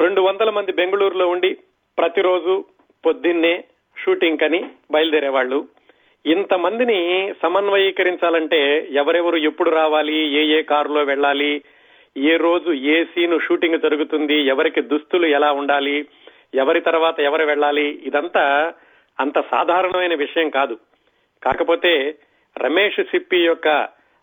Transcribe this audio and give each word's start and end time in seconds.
రెండు 0.00 0.20
వందల 0.20 0.50
మంది 0.50 0.72
బెంగళూరులో 0.72 1.28
ఉండి 1.28 1.50
ప్రతిరోజు 1.98 2.64
పొద్దున్నే 3.04 3.64
షూటింగ్ 3.96 4.38
కని 4.38 4.60
బయలుదేరేవాళ్ళు 4.92 5.68
ఇంతమందిని 6.26 6.98
సమన్వయీకరించాలంటే 7.42 8.88
ఎవరెవరు 8.90 9.36
ఎప్పుడు 9.36 9.70
రావాలి 9.70 10.18
ఏ 10.34 10.58
ఏ 10.58 10.62
కారులో 10.62 11.02
వెళ్ళాలి 11.02 11.64
ఏ 12.16 12.36
రోజు 12.36 12.72
ఏ 12.72 13.04
సీను 13.04 13.38
షూటింగ్ 13.38 13.80
జరుగుతుంది 13.80 14.34
ఎవరికి 14.34 14.80
దుస్తులు 14.80 15.26
ఎలా 15.26 15.52
ఉండాలి 15.52 16.08
ఎవరి 16.54 16.80
తర్వాత 16.80 17.20
ఎవరు 17.20 17.44
వెళ్ళాలి 17.44 17.88
ఇదంతా 18.04 18.72
అంత 19.18 19.38
సాధారణమైన 19.50 20.14
విషయం 20.14 20.50
కాదు. 20.50 20.74
కాకపోతే 21.42 22.18
రమేష్ 22.56 23.00
సిప్పి 23.00 23.36
యొక్క 23.36 23.68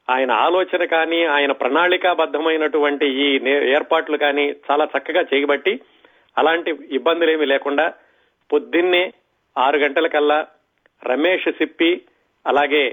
ఆయన 0.07 0.31
ఆలోచన 0.31 0.85
కానీ 0.85 1.23
ఆయన 1.27 1.51
ప్రణాళికాబద్ధమైనటువంటి 1.51 3.05
ఈ 3.05 3.39
నే- 3.39 3.75
ఏర్పాట్లు 3.75 4.17
కానీ 4.17 4.55
చాలా 4.67 4.85
చక్కగా 4.85 5.21
చేయబట్టి 5.23 5.73
అలాంటి 6.37 6.71
ఇబ్బందులేమీ 6.89 7.45
లేకుండా 7.45 7.85
పొద్దున్నే 8.49 9.03
ఆరు 9.55 9.77
గంటలకల్లా 9.77 10.39
రమేష్ 11.03 11.49
సిప్పి 11.57 11.91
అలాగే 12.45 12.83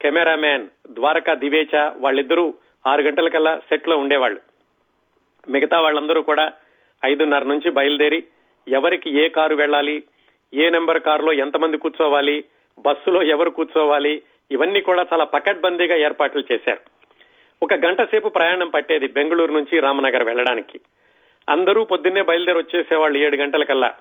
కెమెరామ్యాన్ 0.00 0.64
ద్వారకా 0.90 1.34
దివేచ 1.34 1.74
వాళ్ళిద్దరూ 1.96 2.44
ఆరు 2.86 3.02
గంటలకల్లా 3.02 3.58
సెట్లో 3.68 3.96
ఉండేవాళ్ళు. 3.96 4.40
మిగతా 5.46 5.80
వాళ్ళందరూ 5.80 6.22
కూడా 6.22 6.44
ఐదున్నర 7.02 7.42
నుంచి 7.44 7.70
బయలుదేరి 7.70 8.20
ఎవరికి 8.66 9.20
ఏ 9.20 9.28
కారు 9.28 9.54
వెళ్ళాలి 9.54 9.96
ఏ 10.52 10.70
నెంబర్ 10.70 11.00
కారులో 11.00 11.32
ఎంతమంది 11.32 11.78
కూర్చోవాలి 11.78 12.36
బస్సులో 12.78 13.22
ఎవరు 13.22 13.50
కూర్చోవాలి 13.50 14.14
ఇవన్నీ 14.50 14.80
కూడా 14.80 15.06
చాలా 15.12 15.24
పకడ్బందీగా 15.24 15.96
ఏర్పాట్లు 15.96 16.44
చేశారు. 16.52 16.80
ఒక 17.62 17.74
గంట 17.74 18.02
సేపు 18.02 18.28
ప్రయాణం 18.28 18.68
పట్టేది 18.68 19.06
బెంగళూరు 19.06 19.52
నుంచి 19.52 19.80
రామనగర్ 19.80 20.22
వెళ్ళడానికి. 20.22 20.80
అందరూ 21.48 21.84
పొద్దున్నే 21.84 22.22
బయలుదేరి 22.22 22.58
వచ్చేసేవాళ్ళు 22.58 23.18
ఏడు 23.18 23.36
గంటలకల్లా. 23.36 23.94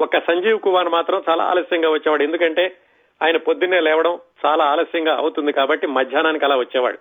ఒక 0.00 0.18
సంజీవ్ 0.18 0.60
కుమార్ 0.60 0.88
మాత్రం 0.88 1.24
చాలా 1.28 1.44
ఆలస్యంగా 1.44 1.90
వచ్చేవాడు. 1.90 2.22
ఎందుకంటే 2.22 2.76
ఆయన 3.22 3.36
పొద్దున్నే 3.36 3.80
లేవడం 3.80 4.18
చాలా 4.46 4.64
ఆలస్యంగా 4.64 5.16
అవుతుంది 5.16 5.52
కాబట్టి 5.52 5.86
మధ్యాహ్నానికి 5.86 6.44
అలా 6.44 6.56
వచ్చేవాడు. 6.56 6.98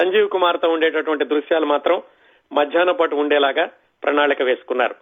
సంజీవ్ 0.00 0.28
కుమార్తో 0.28 0.68
ఉండేటటువంటి 0.68 1.24
దృశ్యాలు 1.24 1.66
మాత్రం 1.66 2.02
మధ్యాహ్నం 2.52 2.94
పాటు 2.94 3.14
ఉండేలాగా 3.14 3.70
ప్రణాళిక 4.04 4.42
వేసుకున్నారు. 4.42 4.94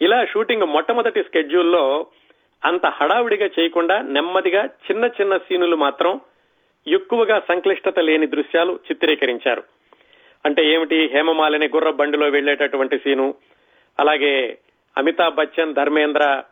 ఇలా 0.00 0.24
షూటింగ్ 0.24 0.62
మొట్టమొదటి 0.62 1.22
స్కెడ్యూల్లో 1.22 2.06
అంత 2.64 2.86
హడావిడిగా 2.86 3.50
చేయకుండా 3.60 4.02
నెమ్మదిగా 4.02 4.64
చిన్న 4.64 5.04
చిన్న 5.04 5.36
సీనులు 5.36 5.76
మాత్రం 5.76 6.20
ఎక్కువగా 6.86 7.40
సంక్లిష్టత 7.48 7.98
లేని 7.98 8.26
దృశ్యాలు 8.26 8.80
చిత్రీకరించారు. 8.90 9.62
అంటే 10.44 10.66
ఏమిటి? 10.66 11.06
హేమమాలిని 11.06 11.66
గుర్ర 11.68 11.90
బండిలో 11.90 12.28
వెళ్ళేటటువంటి 12.28 12.98
సీను 12.98 13.34
అలాగే 14.00 14.58
అమితాబ్ 14.98 15.34
బచ్చన్ 15.34 15.74
ధర్మేంద్ర 15.74 16.42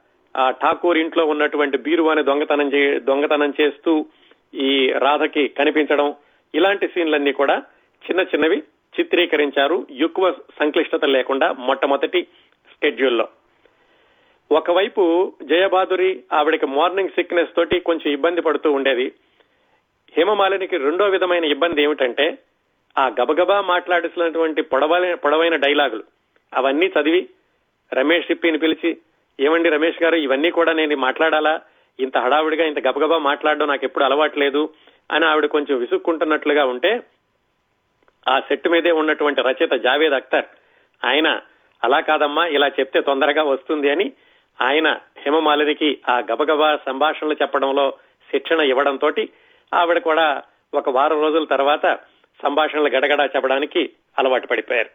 ఠాకూర్ 0.48 0.98
ఇంట్లో 0.98 1.24
ఉన్నటువంటి 1.24 1.78
బీరువాని 1.78 2.24
దొంగతనం 2.24 2.72
చే 2.72 2.98
దొంగతనం 2.98 3.54
చేస్తూ 3.60 4.06
ఈ 4.54 4.92
రాధకి 4.98 5.48
కనిపించడం 5.48 6.14
ఇలాంటి 6.54 6.88
సీన్లన్నీ 6.88 7.32
కూడా 7.32 7.62
చిన్న 8.10 8.20
చిన్నవి 8.20 8.62
చిత్రీకరించారు. 9.00 9.86
ఎక్కువ 9.90 10.32
సంక్లిష్టత 10.32 11.04
లేకుండా 11.04 11.52
మొట్టమొదటి 11.52 12.22
స్కెడ్యూల్లో 12.72 13.28
ఒకవైపు 14.50 15.02
జయబాదురి 15.42 16.24
ఆవిడకి 16.32 16.66
మార్నింగ్ 16.66 17.08
సిక్నెస్ 17.08 17.56
తోటి 17.56 17.80
కొంచెం 17.80 18.12
ఇబ్బంది 18.12 18.40
పడుతూ 18.40 18.72
ఉండేది. 18.72 19.06
హేమమాలినికి 20.16 20.76
రెండో 20.76 21.04
విధమైన 21.06 21.44
ఇబ్బంది 21.44 21.82
ఏమిటంటే 21.82 22.38
ఆ 22.96 23.04
గబగబా 23.20 23.60
మాట్లాడిసినటువంటి 23.60 24.62
పొడవైన 24.62 25.14
పొడవైన 25.14 25.56
డైలాగులు. 25.56 26.04
అవన్నీ 26.52 26.86
చదివి 26.86 27.28
రమేష్ 27.92 28.26
సిప్పిని 28.26 28.58
పిలిచి 28.58 28.90
ఏమండి 29.38 29.68
రమేష్ 29.68 30.02
గారు 30.02 30.16
ఇవన్నీ 30.16 30.50
కూడా 30.50 30.72
నేను 30.72 30.96
మాట్లాడాలా? 30.96 31.60
ఇంత 31.98 32.16
హడావుడిగా 32.18 32.64
ఇంత 32.64 32.80
గబగబా 32.88 33.18
మాట్లాడడం 33.18 33.68
నాకు 33.68 33.84
ఎప్పుడు 33.84 34.04
అలవాట్లేదు 34.04 34.62
అని 35.10 35.26
ఆవిడ 35.26 35.46
కొంచెం 35.46 35.78
విసుక్కుంటున్నట్లుగా 35.78 36.64
ఉంటే 36.64 36.90
ఆ 38.26 38.40
సెట్ 38.40 38.68
మీదే 38.68 38.90
ఉన్నటువంటి 38.90 39.40
రచయిత 39.40 39.74
జావేద్ 39.86 40.12
అఖ్తర్ 40.12 40.48
ఆయన 41.02 41.28
అలా 41.82 42.00
కాదమ్మా 42.00 42.46
ఇలా 42.46 42.68
చెప్తే 42.78 43.00
తొందరగా 43.00 43.42
వస్తుంది 43.42 43.90
అని 43.90 44.06
ఆయన 44.62 45.00
హేమమాలినికి 45.18 45.98
ఆ 46.08 46.18
గబగబా 46.18 46.78
సంభాషణలు 46.86 47.32
చెప్పడంలో 47.32 47.94
శిక్షణ 48.30 48.60
ఇవ్వడంతో 48.60 49.12
ఆవిడ 49.74 49.98
కూడా 49.98 50.42
ఒక 50.74 50.88
వారం 50.88 51.22
రోజుల 51.22 51.44
తర్వాత 51.44 51.98
సంభాషణలు 52.42 52.88
గడగడా 52.88 53.24
చెప్పడానికి 53.24 53.90
అలవాటు 54.18 54.46
పడిపోయారు. 54.46 54.90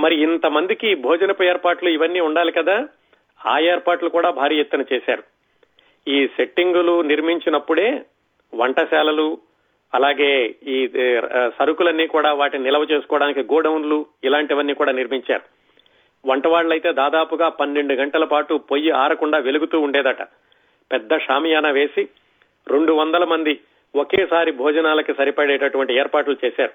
మరి 0.00 0.16
ఇంతమందికి 0.16 0.94
భోజనపు 0.94 1.42
ఏర్పాట్లు 1.42 1.88
ఇవన్నీ 1.88 2.20
ఉండాలి 2.20 2.52
కదా? 2.52 2.88
ఆ 3.46 3.58
ఏర్పాట్లు 3.58 4.08
కూడా 4.08 4.30
భారీ 4.30 4.60
ఎత్తున 4.60 4.84
చేశారు. 4.92 5.22
ఈ 6.08 6.26
సెట్టింగులు 6.26 7.02
నిర్మించినప్పుడే 7.02 8.02
వంటశాలలు 8.54 9.38
అలాగే 9.94 10.54
ఈ 10.66 10.88
సరుకులన్నీ 11.58 12.06
కూడా 12.06 12.32
వాటిని 12.32 12.64
నిల్వ 12.64 12.86
చేసుకోవడానికి 12.90 13.40
గోడౌన్లు 13.40 14.06
ఇలాంటివన్నీ 14.24 14.74
కూడా 14.74 14.92
నిర్మించారు. 14.92 15.55
వంటవాళ్ళైతే 16.24 16.92
దాదాపుగా 16.92 17.48
పన్నెండు 17.48 17.94
గంటల 17.94 18.24
పాటు 18.24 18.54
పొయ్యి 18.54 18.90
ఆరకుండా 18.90 19.38
వెలుగుతూ 19.38 19.80
ఉండేదట. 19.80 20.22
పెద్ద 20.92 21.18
షామియానా 21.18 21.70
వేసి 21.70 22.08
రెండు 22.68 22.92
వందల 22.92 23.24
మంది 23.24 23.60
ఒకేసారి 23.96 24.52
భోజనాలకి 24.52 25.14
సరిపడేటటువంటి 25.14 25.94
ఏర్పాట్లు 25.94 26.36
చేశారు. 26.44 26.72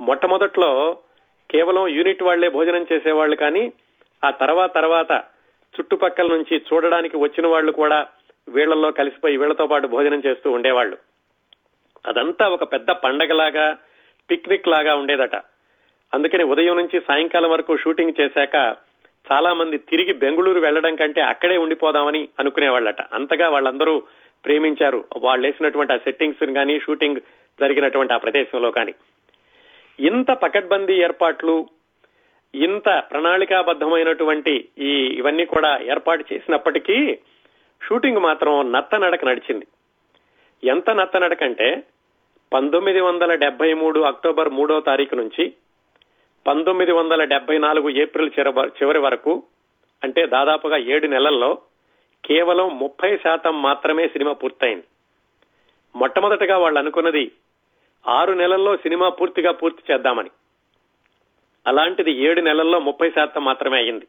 మొట్టమొదట్లో 0.00 0.98
కేవలం 1.50 1.88
యూనిట్ 1.88 2.22
వాళ్ళే 2.22 2.48
భోజనం 2.48 2.86
చేసేవాళ్ళు 2.92 3.36
కానీ 3.36 3.72
ఆ 4.24 4.30
తర్వాత 4.30 4.74
తర్వాత 4.74 5.12
చుట్టుపక్కల 5.74 6.26
నుంచి 6.26 6.62
చూడడానికి 6.72 7.16
వచ్చిన 7.16 7.46
వాళ్ళు 7.46 7.72
కూడా 7.72 8.06
వీళ్ళలో 8.48 8.90
కలిసిపోయి 8.90 9.36
వీళ్ళతో 9.36 9.66
పాటు 9.66 9.86
భోజనం 9.86 10.22
చేస్తూ 10.26 10.50
ఉండేవాళ్ళు 10.50 10.96
అదంతా 12.06 12.48
ఒక 12.48 12.72
పెద్ద 12.72 12.90
పండగలాగా 12.90 13.76
పిక్నిక్ 14.30 14.68
లాగా 14.68 14.94
ఉండేదట. 14.94 15.36
అందుకని 16.14 16.44
ఉదయం 16.44 16.76
నుంచి 16.76 17.00
సాయంకాలం 17.00 17.50
వరకు 17.50 17.76
షూటింగ్ 17.76 18.12
చేశాక 18.20 18.76
చాలా 19.32 19.52
మంది 19.52 19.78
తిరిగి 19.78 20.12
బెంగళూరు 20.12 20.60
వెళ్ళడం 20.60 20.96
కంటే 20.96 21.20
అక్కడే 21.20 21.56
ఉండిపోదామని 21.56 22.28
అనుకునేవాళ్ళట. 22.38 23.00
అంతగా 23.00 23.48
వాళ్ళందరూ 23.48 24.02
ప్రేమించారు. 24.44 25.04
వాళ్ళు 25.16 25.46
వేసినటువంటి 25.46 25.92
ఆ 25.92 25.96
సెట్టింగ్స్ 25.96 26.52
కానీ 26.52 26.80
షూటింగ్ 26.80 27.16
జరిగినటువంటి 27.60 28.12
ఆ 28.12 28.16
ప్రదేశంలో 28.16 28.70
కానీ. 28.70 28.94
ఇంత 30.00 30.30
పకడ్బందీ 30.30 30.94
ఏర్పాట్లు 30.94 31.68
ఇంత 32.54 33.02
ప్రణాళికాబద్ధమైనటువంటి 33.10 34.68
ఈ 34.78 34.90
ఇవన్నీ 35.18 35.44
కూడా 35.44 35.78
ఏర్పాటు 35.82 36.24
చేసినప్పటికీ 36.32 37.18
షూటింగ్ 37.88 38.18
మాత్రం 38.18 38.72
నత్తనడక 38.72 39.24
నడిచింది. 39.24 39.66
ఎంత 40.64 40.90
నత్తనడక 40.90 41.42
అంటే 41.42 41.82
పంతొమ్మిది 42.52 43.00
వందల 43.00 43.34
డెబ్బై 43.34 43.72
మూడు 43.72 44.00
అక్టోబర్ 44.00 44.48
మూడో 44.48 44.80
తారీఖు 44.80 45.14
నుంచి 45.14 45.52
పంతొమ్మిది 46.46 46.92
వందల 46.92 47.24
డెబ్బై 47.24 47.58
నాలుగు 47.58 47.88
ఏప్రిల్ 47.88 48.30
చివరి 48.82 48.98
వరకు 48.98 49.42
అంటే 50.04 50.26
దాదాపుగా 50.26 50.76
ఏడు 50.76 51.06
నెలల్లో 51.06 51.58
కేవలం 52.24 52.78
ముప్పై 52.78 53.16
శాతం 53.16 53.62
మాత్రమే 53.62 54.08
సినిమా 54.08 54.32
పూర్తయింది. 54.32 54.84
మొట్టమొదటగా 55.96 56.58
వాళ్ళు 56.58 56.78
అనుకున్నది 56.78 57.32
ఆరు 58.08 58.32
నెలల్లో 58.32 58.76
సినిమా 58.76 59.08
పూర్తిగా 59.08 59.52
పూర్తి 59.52 59.92
చేద్దామని. 59.92 60.30
అలాంటిది 61.66 62.12
ఏడు 62.12 62.40
నెలల్లో 62.40 62.80
ముప్పై 62.80 63.10
శాతం 63.10 63.44
మాత్రమే 63.44 63.78
అయ్యింది. 63.78 64.06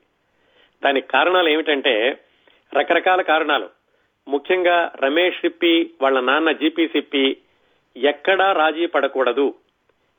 దానికి 0.83 1.07
కారణాలు 1.07 1.49
ఏమిటంటే 1.49 2.17
రకరకాల 2.73 3.21
కారణాలు. 3.21 3.69
ముఖ్యంగా 4.27 4.91
రమేష్ 5.03 5.41
సిప్పి 5.41 5.91
వాళ్ళ 6.01 6.19
నాన్న 6.19 6.51
జీపీ 6.51 6.87
సిప్పి 6.87 7.37
ఎక్కడా 7.97 8.51
రాజీ 8.51 8.85
పడకూడదు. 8.85 9.53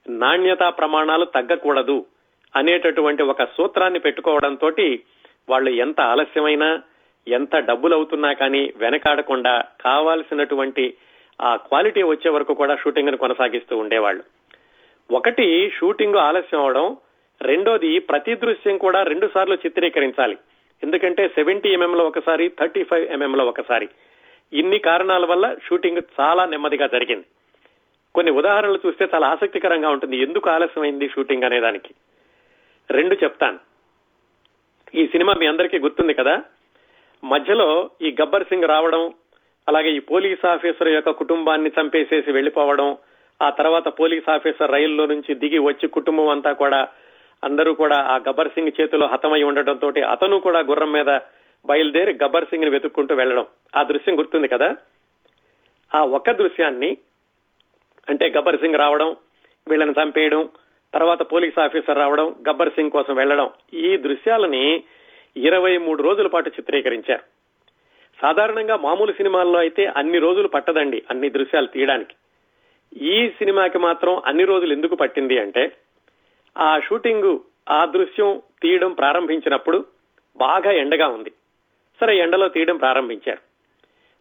నాణ్యతా 0.08 0.70
ప్రమాణాలు 0.70 1.24
తగ్గకూడదు 1.24 2.06
అనేటటువంటి 2.56 3.22
ఒక 3.22 3.44
సూత్రాన్ని 3.44 3.98
పెట్టుకోవడంతో 3.98 4.72
వాళ్ళు 5.48 5.70
ఎంత 5.70 6.00
ఆలస్యమైనా 6.00 6.82
ఎంత 7.28 7.56
డబ్బులు 7.56 7.94
అవుతున్నా 7.94 8.32
కానీ 8.32 8.72
వెనకాడకుండా 8.76 9.64
కావాల్సినటువంటి 9.80 10.94
ఆ 11.42 11.56
క్వాలిటీ 11.56 12.02
వచ్చే 12.02 12.30
వరకు 12.30 12.54
కూడా 12.54 12.76
షూటింగ్ను 12.76 13.16
కొనసాగిస్తూ 13.16 13.76
ఉండేవాళ్ళు. 13.76 14.24
ఒకటి 15.10 15.72
షూటింగ్ 15.78 16.14
ఆలస్యం 16.14 16.60
అవడం. 16.60 16.96
రెండోది 17.42 17.98
ప్రతి 17.98 18.34
దృశ్యం 18.34 18.78
కూడా 18.78 19.02
రెండు 19.02 19.30
సార్లు 19.34 19.54
చిత్రీకరించాలి. 19.54 20.38
ఎందుకంటే 20.82 21.28
సెవెంటీ 21.28 21.68
ఎంఎం 21.68 21.94
లో 21.94 22.04
ఒకసారి 22.04 22.48
థర్టీ 22.48 22.82
ఫైవ్ 22.82 23.12
ఎంఎం 23.12 23.36
లో 23.36 23.44
ఒకసారి. 23.44 23.88
ఇన్ని 24.52 24.78
కారణాల 24.78 25.26
వల్ల 25.26 25.56
షూటింగ్ 25.68 26.02
చాలా 26.20 26.44
నెమ్మదిగా 26.44 26.86
జరిగింది. 26.86 27.24
కొన్ని 28.14 28.32
ఉదాహరణలు 28.32 28.80
చూస్తే 28.86 29.08
చాలా 29.14 29.26
ఆసక్తికరంగా 29.28 29.90
ఉంటుంది. 29.90 30.16
ఎందుకు 30.16 30.50
ఆలస్యమైంది 30.50 31.08
షూటింగ్ 31.08 31.42
అనే 31.42 31.60
దానికి? 31.60 31.94
రెండు 32.90 33.14
చెప్తాను. 33.14 33.58
ఈ 34.94 35.06
సినిమా 35.06 35.34
మీ 35.38 35.46
అందరికీ 35.46 35.78
గుర్తుంది 35.78 36.14
కదా? 36.14 36.42
మధ్యలో 37.24 37.90
ఈ 38.02 38.16
గబ్బర్ 38.22 38.44
సింగ్ 38.44 38.64
రావడం 38.64 39.14
అలాగే 39.68 39.90
ఈ 39.90 39.98
పోలీస్ 39.98 40.46
ఆఫీసర్ 40.46 40.88
యొక్క 40.88 41.10
కుటుంబాన్ని 41.10 41.70
చంపేసేసి 41.80 42.32
వెళ్ళిపోవడం 42.32 42.96
ఆ 43.42 43.50
తర్వాత 43.50 43.88
పోలీస్ 44.00 44.30
ఆఫీసర్ 44.30 44.70
రైల్లో 44.70 45.06
నుంచి 45.06 45.34
దిగి 45.34 45.58
వచ్చి 45.58 45.88
కుటుంబం 45.88 46.28
అంతా 46.28 46.52
కూడా 46.52 46.88
అందరూ 47.44 47.74
కూడా 47.74 47.96
ఆ 47.96 48.16
గబ్బర్ 48.16 48.48
సింగ్ 48.48 48.80
చేతిలో 48.80 49.06
హతమై 49.06 49.42
ఉండటంతో 49.42 49.92
అతను 50.10 50.40
కూడా 50.40 50.60
గుర్రం 50.60 50.92
మీద 50.92 51.18
బయలుదేరి 51.66 52.18
గబ్బర్ 52.24 52.44
సింగ్ని 52.44 52.70
వెతుక్కుంటూ 52.70 53.14
వెళ్ళడం. 53.14 53.46
ఆ 53.76 53.82
దృశ్యం 53.82 54.18
గుర్తుంది 54.18 54.48
కదా? 54.48 54.76
ఆ 55.94 56.04
ఒక్క 56.04 56.30
దృశ్యాన్ని 56.30 56.96
అంటే 58.10 58.30
గబ్బర్ 58.30 58.56
సింగ్ 58.56 58.74
రావడం 58.74 59.16
వీళ్ళని 59.68 59.92
చంపేయడం 59.92 60.48
తర్వాత 60.94 61.22
పోలీస్ 61.22 61.58
ఆఫీసర్ 61.58 61.98
రావడం 61.98 62.36
గబ్బర్ 62.48 62.70
సింగ్ 62.70 62.90
కోసం 62.90 63.14
వెళ్ళడం 63.14 63.50
ఈ 63.74 63.96
దృశ్యాలని 63.96 64.84
ఇరవై 65.36 65.78
మూడు 65.78 66.02
రోజుల 66.02 66.26
పాటు 66.26 66.48
చిత్రీకరించారు. 66.48 67.22
సాధారణంగా 68.22 68.76
మామూలు 68.76 69.12
సినిమాల్లో 69.12 69.58
అయితే 69.58 69.86
అన్ని 69.86 70.18
రోజులు 70.18 70.48
పట్టదండి 70.48 71.02
అన్ని 71.10 71.30
దృశ్యాలు 71.30 71.66
తీయడానికి. 71.66 72.14
ఈ 73.02 73.28
సినిమాకి 73.28 73.78
మాత్రం 73.78 74.22
అన్ని 74.26 74.44
రోజులు 74.44 74.72
ఎందుకు 74.72 74.96
పట్టింది 74.96 75.38
అంటే 75.38 75.72
ఆ 76.58 76.80
షూటింగ్ 76.80 77.38
ఆ 77.70 77.84
దృశ్యం 77.84 78.42
తీయడం 78.62 78.92
ప్రారంభించినప్పుడు 78.92 79.84
బాగా 80.36 80.70
ఎండగా 80.70 81.08
ఉంది. 81.08 81.32
సరే 82.00 82.18
ఎండలో 82.18 82.48
తీయడం 82.48 82.76
ప్రారంభించారు. 82.76 83.38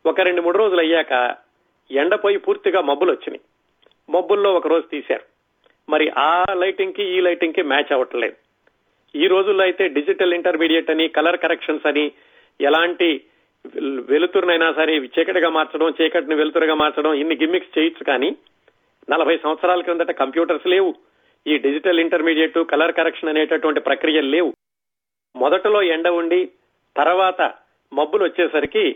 ఒక 0.10 0.22
రెండు 0.22 0.42
మూడు 0.42 0.58
రోజులు 0.58 0.80
అయ్యాక 0.80 1.36
ఎండపోయి 1.92 2.38
పూర్తిగా 2.38 2.82
మబ్బులు 2.82 3.12
వచ్చినాయి 3.12 3.42
మబ్బుల్లో 4.10 4.54
ఒక 4.54 4.68
రోజు 4.68 4.82
తీశారు. 4.82 5.26
మరి 5.90 6.10
ఆ 6.10 6.46
లైటింగ్కి 6.54 7.04
ఈ 7.04 7.20
లైటింగ్కి 7.20 7.62
మ్యాచ్ 7.62 7.92
అవ్వట్లేదు. 7.92 8.36
ఈ 9.16 9.28
రోజుల్లో 9.28 9.64
అయితే 9.64 9.88
డిజిటల్ 9.88 10.34
ఇంటర్మీడియట్ 10.34 10.90
అని 10.90 11.08
కలర్ 11.08 11.38
కరెక్షన్స్ 11.38 11.88
అని 11.88 12.12
ఎలాంటి 12.62 13.22
వెలుతురునైనా 14.00 14.74
సరే 14.74 14.98
చీకటిగా 14.98 15.50
మార్చడం 15.50 15.94
చీకటిని 16.02 16.36
వెలుతురుగా 16.36 16.74
మార్చడం 16.74 17.14
ఇన్ని 17.14 17.36
గిమ్మిక్స్ 17.36 17.78
చేయొచ్చు 17.78 18.04
కానీ 18.04 18.36
నలభై 19.10 19.38
సంవత్సరాల 19.38 19.82
క్రిందట 19.82 20.12
కంప్యూటర్స్ 20.12 20.68
లేవు. 20.68 20.96
ఈ 21.48 21.58
డిజిటల్ 21.58 22.00
ఇంటర్మీడియట్ 22.00 22.60
కలర్ 22.64 22.94
కరెక్షన్ 22.94 23.30
అనేటటువంటి 23.30 23.80
ప్రక్రియలు 23.80 24.28
లేవు. 24.28 24.54
మొదటలో 25.36 25.82
ఎండ 25.82 26.08
ఉండి 26.08 26.50
తర్వాత 26.98 27.42
మబ్బులు 27.94 28.24
వచ్చేసరికి 28.24 28.96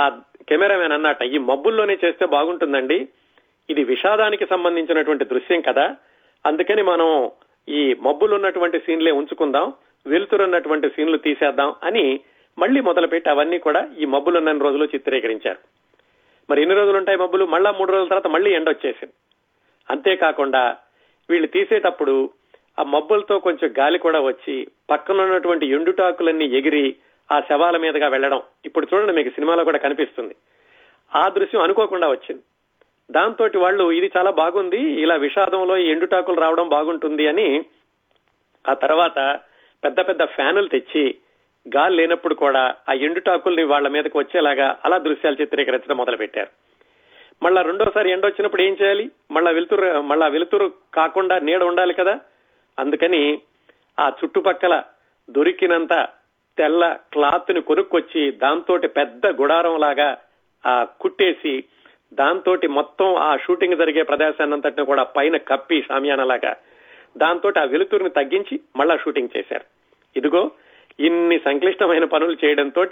ఆ 0.00 0.20
కెమెరామెన్ 0.48 0.92
అన్నట్ట 0.92 1.22
ఈ 1.22 1.38
మబ్బుల్లోనే 1.38 1.98
చేస్తే 2.04 2.26
బాగుంటుందండి. 2.26 3.08
ఇది 3.70 3.84
విషాదానికి 3.84 4.46
సంబంధించినటువంటి 4.46 5.24
దృశ్యం 5.24 5.60
కదా. 5.60 5.96
అందుకని 6.46 6.82
మనం 6.82 7.30
ఈ 7.68 7.94
మబ్బులు 7.94 8.34
ఉన్నటువంటి 8.34 8.78
సీన్లే 8.78 9.10
ఉంచుకుందాం 9.10 9.72
వెలుతురున్నటువంటి 10.06 10.88
సీన్లు 10.88 11.18
తీసేద్దాం 11.18 11.74
అని 11.82 12.20
మళ్ళీ 12.58 12.80
మొదలుపెట్టి 12.80 13.30
అవన్నీ 13.30 13.58
కూడా 13.58 13.88
ఈ 13.98 14.04
మబ్బులున్న 14.04 14.58
రోజులు 14.58 14.84
చిత్రీకరించారు. 14.84 15.58
మరి 16.50 16.62
ఎన్ని 16.62 16.76
రోజులు 16.76 16.96
ఉంటాయి 16.96 17.18
మబ్బులు? 17.18 17.44
మళ్ళా 17.44 17.70
మూడు 17.70 17.92
రోజుల 17.92 18.08
తర్వాత 18.08 18.26
మళ్ళీ 18.26 18.54
ఎండ 18.54 18.68
వచ్చేసింది. 18.68 19.12
అంతేకాకుండా 19.90 20.76
వీళ్ళు 21.30 21.46
తీసేటప్పుడు 21.46 22.30
ఆ 22.78 22.82
మబ్బులతో 22.82 23.38
కొంచెం 23.38 23.74
గాలి 23.78 23.98
కూడా 23.98 24.20
వచ్చి 24.20 24.66
పక్కన 24.90 25.20
ఉన్నటువంటి 25.20 25.66
ఎండుటాకులన్నీ 25.66 26.44
ఎగిరి 26.44 26.96
ఆ 27.32 27.40
శవాల 27.40 27.76
మీదుగా 27.76 28.08
వెళ్ళడం. 28.08 28.42
ఇప్పుడు 28.64 28.86
చూడండి 28.94 29.12
మీకు 29.12 29.28
సినిమాలో 29.28 29.64
కూడా 29.64 29.78
కనిపిస్తుంది. 29.78 30.36
ఆ 31.14 31.28
దృశ్యం 31.28 31.62
అనుకోకుండా 31.62 32.08
వచ్చింది. 32.08 32.42
దాంతో 33.10 33.44
వాళ్ళు 33.56 33.90
ఇది 33.90 34.10
చాలా 34.16 34.30
బాగుంది 34.30 34.80
ఇలా 35.02 35.16
విషాదంలో 35.16 35.76
ఈ 35.76 35.86
ఎండుటాకులు 35.88 36.40
రావడం 36.40 36.68
బాగుంటుంది 36.68 37.26
అని 37.26 37.48
ఆ 38.64 38.74
తర్వాత 38.74 39.18
పెద్ద 39.82 40.00
పెద్ద 40.00 40.24
ఫ్యానులు 40.24 40.68
తెచ్చి 40.68 41.04
గాలి 41.66 41.96
లేనప్పుడు 41.96 42.34
కూడా 42.34 42.74
ఆ 42.88 42.92
ఎండుటాకుల్ని 42.92 43.62
వాళ్ళ 43.62 43.88
మీదకి 43.88 44.18
వచ్చేలాగా 44.18 44.78
అలా 44.84 44.98
దృశ్యాలు 44.98 45.36
చిత్రీకరించడం 45.40 45.96
మొదలు 45.96 46.16
పెట్టారు 46.16 46.50
మళ్ళా 47.42 47.62
రెండోసారి 47.62 48.10
ఎండ 48.10 48.26
వచ్చినప్పుడు 48.26 48.62
ఏం 48.62 48.76
చేయాలి? 48.82 49.10
మళ్ళా 49.30 49.50
వెలుతురు 49.50 50.02
మళ్ళా 50.02 50.26
వెలుతురు 50.26 50.66
కాకుండా 50.94 51.38
నీడ 51.38 51.62
ఉండాలి 51.62 51.94
కదా? 51.94 52.14
అందుకని 52.78 53.22
ఆ 53.98 54.12
చుట్టుపక్కల 54.18 54.74
దొరికినంత 55.28 55.94
తెల్ల 56.58 56.92
క్లాత్ని 57.12 57.60
కొనుక్కొచ్చి 57.60 58.30
దాంతో 58.30 58.78
పెద్ద 58.94 59.26
గుడారం 59.26 59.80
లాగా 59.80 60.08
ఆ 60.64 60.84
కుట్టేసి 61.00 61.54
దాంతో 62.12 62.58
మొత్తం 62.70 63.14
ఆ 63.14 63.36
షూటింగ్ 63.36 63.76
జరిగే 63.76 64.02
ప్రదేశాన్నంతటిని 64.02 64.86
కూడా 64.86 65.02
పైన 65.02 65.36
కప్పి 65.36 65.84
షామియానలాగా 65.88 66.56
దాంతో 67.16 67.52
ఆ 67.58 67.62
వెలుతురుని 67.64 68.10
తగ్గించి 68.10 68.60
మళ్ళా 68.76 68.96
షూటింగ్ 68.96 69.28
చేశారు. 69.36 69.64
ఇదిగో 70.16 70.50
ఇన్ని 71.00 71.38
సంక్లిష్టమైన 71.38 72.04
పనులు 72.04 72.36
చేయడంతో 72.44 72.86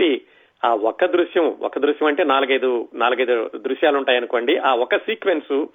ఆ 0.64 0.74
ఒక్క 0.74 1.04
దృశ్యం 1.04 1.56
ఒక 1.62 1.78
దృశ్యం 1.78 2.08
అంటే 2.08 2.24
నాలుగైదు 2.24 2.88
నాలుగైదు 2.94 3.50
దృశ్యాలు 3.56 3.96
ఉంటాయనుకోండి 3.96 4.56
ఆ 4.56 4.74
ఒక 4.74 4.96
సీక్వెన్స్ 4.96 5.66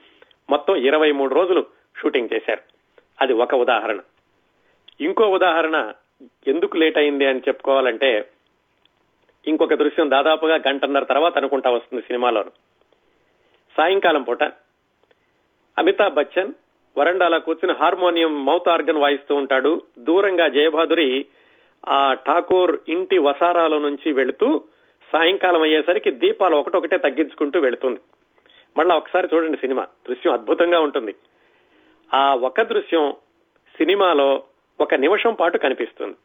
మొత్తం 0.49 0.75
ఇరవై 0.75 1.11
మూడు 1.11 1.35
రోజులు 1.35 1.65
షూటింగ్ 2.01 2.29
చేశారు. 2.33 2.61
అది 3.21 3.33
ఒక 3.33 3.55
ఉదాహరణ. 3.55 3.99
ఇంకో 5.01 5.29
ఉదాహరణ 5.29 5.93
ఎందుకు 6.47 6.77
లేట్ 6.77 6.97
అయింది 6.97 7.25
అని 7.25 7.39
చెప్పుకోవాలంటే 7.39 8.29
ఇంకొక 9.47 9.73
దృశ్యం 9.73 10.09
దాదాపుగా 10.09 10.55
గంటన్నర 10.55 11.03
తర్వాత 11.03 11.37
అనుకుంటా 11.37 11.69
వస్తుంది 11.69 12.03
సినిమాలో 12.03 12.45
సాయంకాలం 13.77 14.23
పూట 14.23 14.43
అమితాబ్ 15.77 16.13
బచ్చన్ 16.13 16.53
వరండాలో 16.97 17.39
కూర్చుని 17.39 17.73
హార్మోనియం 17.73 18.45
మౌత్ 18.45 18.69
ఆర్గన్ 18.69 18.97
వాయిస్తూ 18.97 19.35
ఉంటాడు. 19.35 19.81
దూరంగా 19.99 20.47
జయబాదురి 20.47 21.25
ఆ 21.87 22.13
ఠాకూర్ 22.13 22.79
ఇంటి 22.89 23.17
వసారాల 23.17 23.77
నుంచి 23.77 24.11
వెళుతూ 24.11 24.63
సాయంకాలం 25.11 25.61
అయ్యేసరికి 25.61 26.11
దీపాలు 26.11 26.55
ఒకటొకటే 26.55 26.97
తగ్గించుకుంటూ 26.97 27.59
వెళుతుంది. 27.59 27.99
మళ్ళా 28.77 28.95
ఒకసారి 28.95 29.27
చూడండి 29.33 29.57
సినిమా. 29.57 29.87
దృశ్యం 30.09 30.33
అద్భుతంగా 30.33 30.79
ఉంటుంది. 30.79 31.15
ఆ 32.13 32.35
ఒక 32.35 32.61
దృశ్యం 32.61 33.13
సినిమాలో 33.77 34.43
ఒక 34.81 34.93
నిమిషం 34.93 35.33
పాటు 35.33 35.57
కనిపిస్తుంది. 35.57 36.15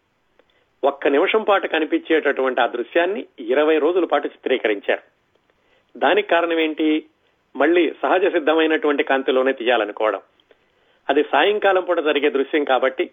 ఒక్క 0.85 1.09
నిమిషం 1.09 1.43
పాటు 1.43 1.67
కనిపించేటటువంటి 1.67 2.61
ఆ 2.61 2.67
దృశ్యాన్ని 2.67 3.27
ఇరవై 3.41 3.79
రోజుల 3.79 4.05
పాటు 4.05 4.27
చిత్రీకరించారు. 4.27 5.01
దానికి 5.99 6.29
కారణం 6.29 6.59
ఏంటి? 6.59 7.07
మళ్ళీ 7.57 7.93
సహజ 8.03 8.27
సిద్ధమైనటువంటి 8.27 9.03
కాంతిలోనే 9.03 9.53
తీయాలనుకోవడం. 9.53 10.21
అది 11.11 11.23
సాయంకాలం 11.23 11.85
పూట 11.85 11.99
జరిగే 11.99 12.31
దృశ్యం 12.31 12.65
కాబట్టి 12.65 13.11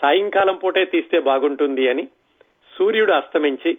సాయంకాలం 0.00 0.56
పూటే 0.56 0.84
తీస్తే 0.84 1.20
బాగుంటుంది 1.20 1.88
అని 1.88 2.08
సూర్యుడు 2.78 3.12
అస్తమించి 3.12 3.78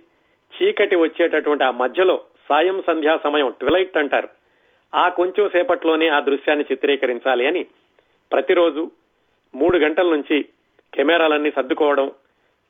చీకటి 0.54 0.96
వచ్చేటటువంటి 0.96 1.64
ఆ 1.64 1.72
మధ్యలో 1.72 2.22
సాయం 2.50 2.84
సంధ్యా 2.88 3.20
సమయం 3.24 3.54
ట్విలైట్ 3.60 3.98
అంటారు. 3.98 4.30
ఆ 4.96 5.10
కొంచెం 5.10 5.50
సేపట్లోనే 5.50 6.08
ఆ 6.08 6.20
దృశ్యాన్ని 6.20 6.66
చిత్రీకరించాలి 6.72 7.48
అని 7.48 7.66
ప్రతిరోజు 8.32 8.92
మూడు 9.56 9.78
గంటల 9.78 10.16
నుంచి 10.16 10.46
కెమెరాలన్నీ 10.94 11.52
సర్దుకోవడం 11.52 12.12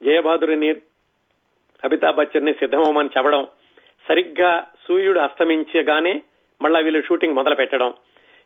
జయబాదురిని 0.03 0.69
అమితాబ్ 1.83 2.15
బచ్చన్ని 2.15 2.53
సిద్ధమని 2.53 3.09
చెప్పడం 3.17 3.47
సరిగ్గా 4.07 4.67
సూర్యుడు 4.87 5.19
అస్తమించగానే 5.19 6.21
మళ్ళా 6.61 6.79
వీళ్ళు 6.79 7.01
షూటింగ్ 7.01 7.33
మొదలు 7.33 7.55
పెట్టడం 7.55 7.93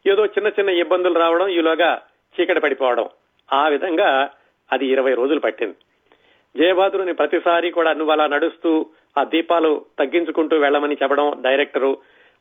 ఏదో 0.08 0.26
చిన్న 0.26 0.48
చిన్న 0.48 0.70
ఇబ్బందులు 0.70 1.20
రావడం 1.20 1.48
ఈలోగా 1.48 2.02
చీకటి 2.42 2.60
పడిపోవడం. 2.60 3.10
ఆ 3.54 3.68
విధంగా 3.68 4.30
అది 4.72 4.86
ఇరవై 4.86 5.14
రోజులు 5.14 5.40
పట్టింది. 5.40 5.76
జయబాదురుని 6.58 7.14
ప్రతిసారి 7.14 7.72
కూడా 7.72 7.94
నువ్వు 7.94 8.12
అలా 8.12 8.28
నడుస్తూ 8.28 8.86
ఆ 9.18 9.24
దీపాలు 9.24 9.86
తగ్గించుకుంటూ 10.00 10.58
వెళ్ళమని 10.58 10.98
చెప్పడం 11.04 11.42
డైరెక్టరు 11.42 11.98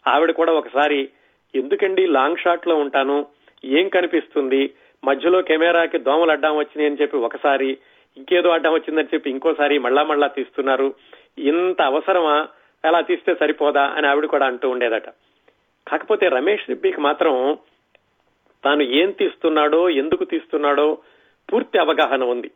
ఆవిడ 0.06 0.30
కూడా 0.30 0.52
ఒకసారి 0.52 1.08
ఎందుకండి 1.54 2.06
లాంగ్ 2.06 2.36
షాట్లో 2.36 2.76
ఉంటాను? 2.76 3.26
ఏం 3.64 3.88
కనిపిస్తుంది? 3.88 4.74
మధ్యలో 5.04 5.42
కెమెరాకి 5.42 5.98
దోమలు 5.98 6.30
అడ్డం 6.30 6.56
వచ్చినాయి 6.56 6.90
అని 6.90 6.98
చెప్పి 7.02 7.16
ఒకసారి 7.16 7.78
ఇంకేదో 8.16 8.48
అడ్డం 8.48 8.72
వచ్చిందని 8.72 9.08
చెప్పి 9.14 9.30
ఇంకోసారి 9.30 9.78
మళ్ళా 9.78 10.02
మళ్ళా 10.02 10.26
తీస్తున్నారు. 10.26 10.94
ఇంత 11.38 11.82
అవసరమా? 11.82 12.48
అలా 12.84 13.00
తీస్తే 13.00 13.34
సరిపోదా? 13.34 13.82
అని 13.82 14.06
ఆవిడ 14.06 14.26
కూడా 14.26 14.46
అంటూ 14.46 14.70
ఉండేదట. 14.70 15.08
కాకపోతే 15.88 16.28
రమేష్ 16.28 16.68
రెడ్డికి 16.68 17.00
మాత్రం 17.00 17.58
తాను 18.64 18.82
ఏం 18.82 19.10
తీస్తున్నాడో 19.10 19.90
ఎందుకు 19.90 20.24
తీస్తున్నాడో 20.24 20.98
పూర్తి 21.52 21.78
అవగాహన 21.78 22.24
ఉంది. 22.24 22.48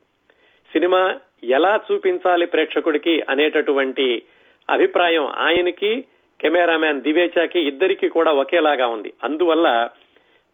సినిమా 0.73 1.20
ఎలా 1.44 1.80
చూపించాలి 1.92 2.47
ప్రేక్షకుడికి 2.47 3.23
అనేటటువంటి 3.28 4.23
అభిప్రాయం 4.70 5.26
ఆయనకి 5.26 6.04
కెమెరామ్యాన్ 6.40 7.02
దివేచాకి 7.02 7.61
ఇద్దరికి 7.61 8.08
కూడా 8.08 8.32
ఒకేలాగా 8.32 8.87
ఉంది. 8.87 9.12
అందువల్ల 9.25 9.88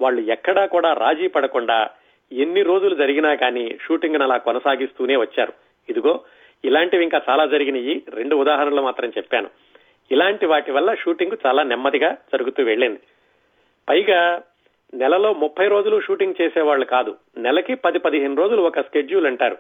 వాళ్ళు 0.01 0.21
ఎక్కడా 0.21 0.67
కూడా 0.67 0.93
రాజీ 0.93 1.29
పడకుండా 1.29 1.91
ఎన్ని 2.33 2.63
రోజులు 2.63 2.95
జరిగినా 2.95 3.35
కానీ 3.35 3.79
షూటింగ్ 3.83 4.17
అలా 4.17 4.37
కొనసాగిస్తూనే 4.37 5.17
వచ్చారు. 5.17 5.53
ఇదిగో 5.89 6.21
ఇలాంటివి 6.65 7.03
ఇంకా 7.03 7.21
చాలా 7.31 7.47
జరిగినాయి. 7.47 8.03
రెండు 8.09 8.37
ఉదాహరణలు 8.37 8.83
మాత్రం 8.83 9.13
చెప్పాను. 9.17 9.51
ఇలాంటి 10.13 10.47
వాటి 10.47 10.71
వల్ల 10.71 10.95
షూటింగ్ 10.95 11.37
చాలా 11.47 11.63
నెమ్మదిగా 11.63 12.11
జరుగుతూ 12.13 12.63
వెళ్ళింది. 12.63 13.01
పైగా 13.89 14.43
నెలలో 14.95 15.33
ముప్పై 15.33 15.69
రోజులు 15.69 16.01
షూటింగ్ 16.01 16.35
చేసేవాళ్ళు 16.43 16.85
కాదు 16.85 17.17
నెలకి 17.37 17.75
పది 17.75 17.99
పదిహేను 17.99 18.37
రోజులు 18.37 18.63
ఒక 18.63 18.81
స్కెడ్యూల్ 18.81 19.27
అంటారు. 19.27 19.59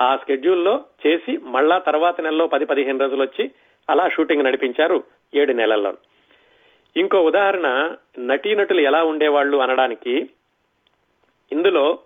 ఆ 0.00 0.16
స్కెడ్యూల్లో 0.16 0.84
చేసి 1.06 1.36
మళ్ళా 1.36 1.78
తర్వాత 1.78 2.20
నెలలో 2.20 2.46
పది 2.46 2.64
పదిహేను 2.64 2.98
రోజులు 2.98 3.22
వచ్చి 3.22 3.50
అలా 3.90 4.08
షూటింగ్ 4.08 4.44
నడిపించారు 4.44 5.04
ఏడు 5.34 5.52
నెలల్లో. 5.52 5.94
ఇంకో 6.96 7.22
ఉదాహరణ 7.22 7.96
నటీనటులు 8.18 8.80
ఎలా 8.80 9.04
ఉండేవాళ్ళు 9.04 9.56
అనడానికి. 9.56 10.30
ఇందులో 11.52 11.98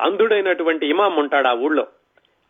అంధుడైనటువంటి 0.00 0.86
ఇమాం 0.86 1.16
ఉంటాడు 1.16 1.46
ఆ 1.46 1.52
ఊళ్ళో. 1.52 1.86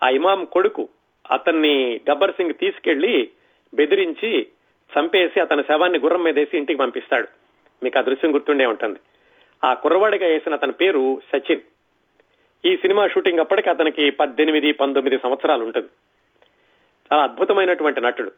ఆ 0.02 0.08
ఇమాం 0.08 0.44
కొడుకు 0.44 0.88
అతన్ని 1.30 2.00
గబ్బర్ 2.10 2.32
సింగ్ 2.32 2.54
తీసుకెళ్ళి 2.54 3.30
బెదిరించి 3.74 4.46
చంపేసి 4.98 5.40
అతని 5.40 5.62
శవాన్ని 5.62 5.98
గుర్రం 5.98 6.22
మీద 6.22 6.38
వేసి 6.38 6.58
ఇంటికి 6.58 6.78
పంపిస్తాడు. 6.78 7.28
మీకు 7.82 7.98
ఆ 7.98 8.02
దృశ్యం 8.02 8.34
గుర్తుండే 8.34 8.66
ఉంటుంది. 8.66 8.98
ఆ 9.64 9.74
కుర్రవాడిగా 9.74 10.26
వేసిన 10.26 10.52
అతని 10.52 10.72
పేరు 10.72 11.20
సచిన్. 11.32 11.60
ఈ 12.64 12.76
సినిమా 12.76 13.08
షూటింగ్ 13.08 13.38
అప్పటికి 13.38 13.70
అతనికి 13.70 14.10
పద్దెనిమిది 14.10 14.72
పంతొమ్మిది 14.72 15.18
సంవత్సరాలు 15.18 15.64
ఉంటుంది. 15.64 15.88
చాలా 17.12 17.22
అద్భుతమైనటువంటి 17.22 18.00
నటుడు. 18.00 18.32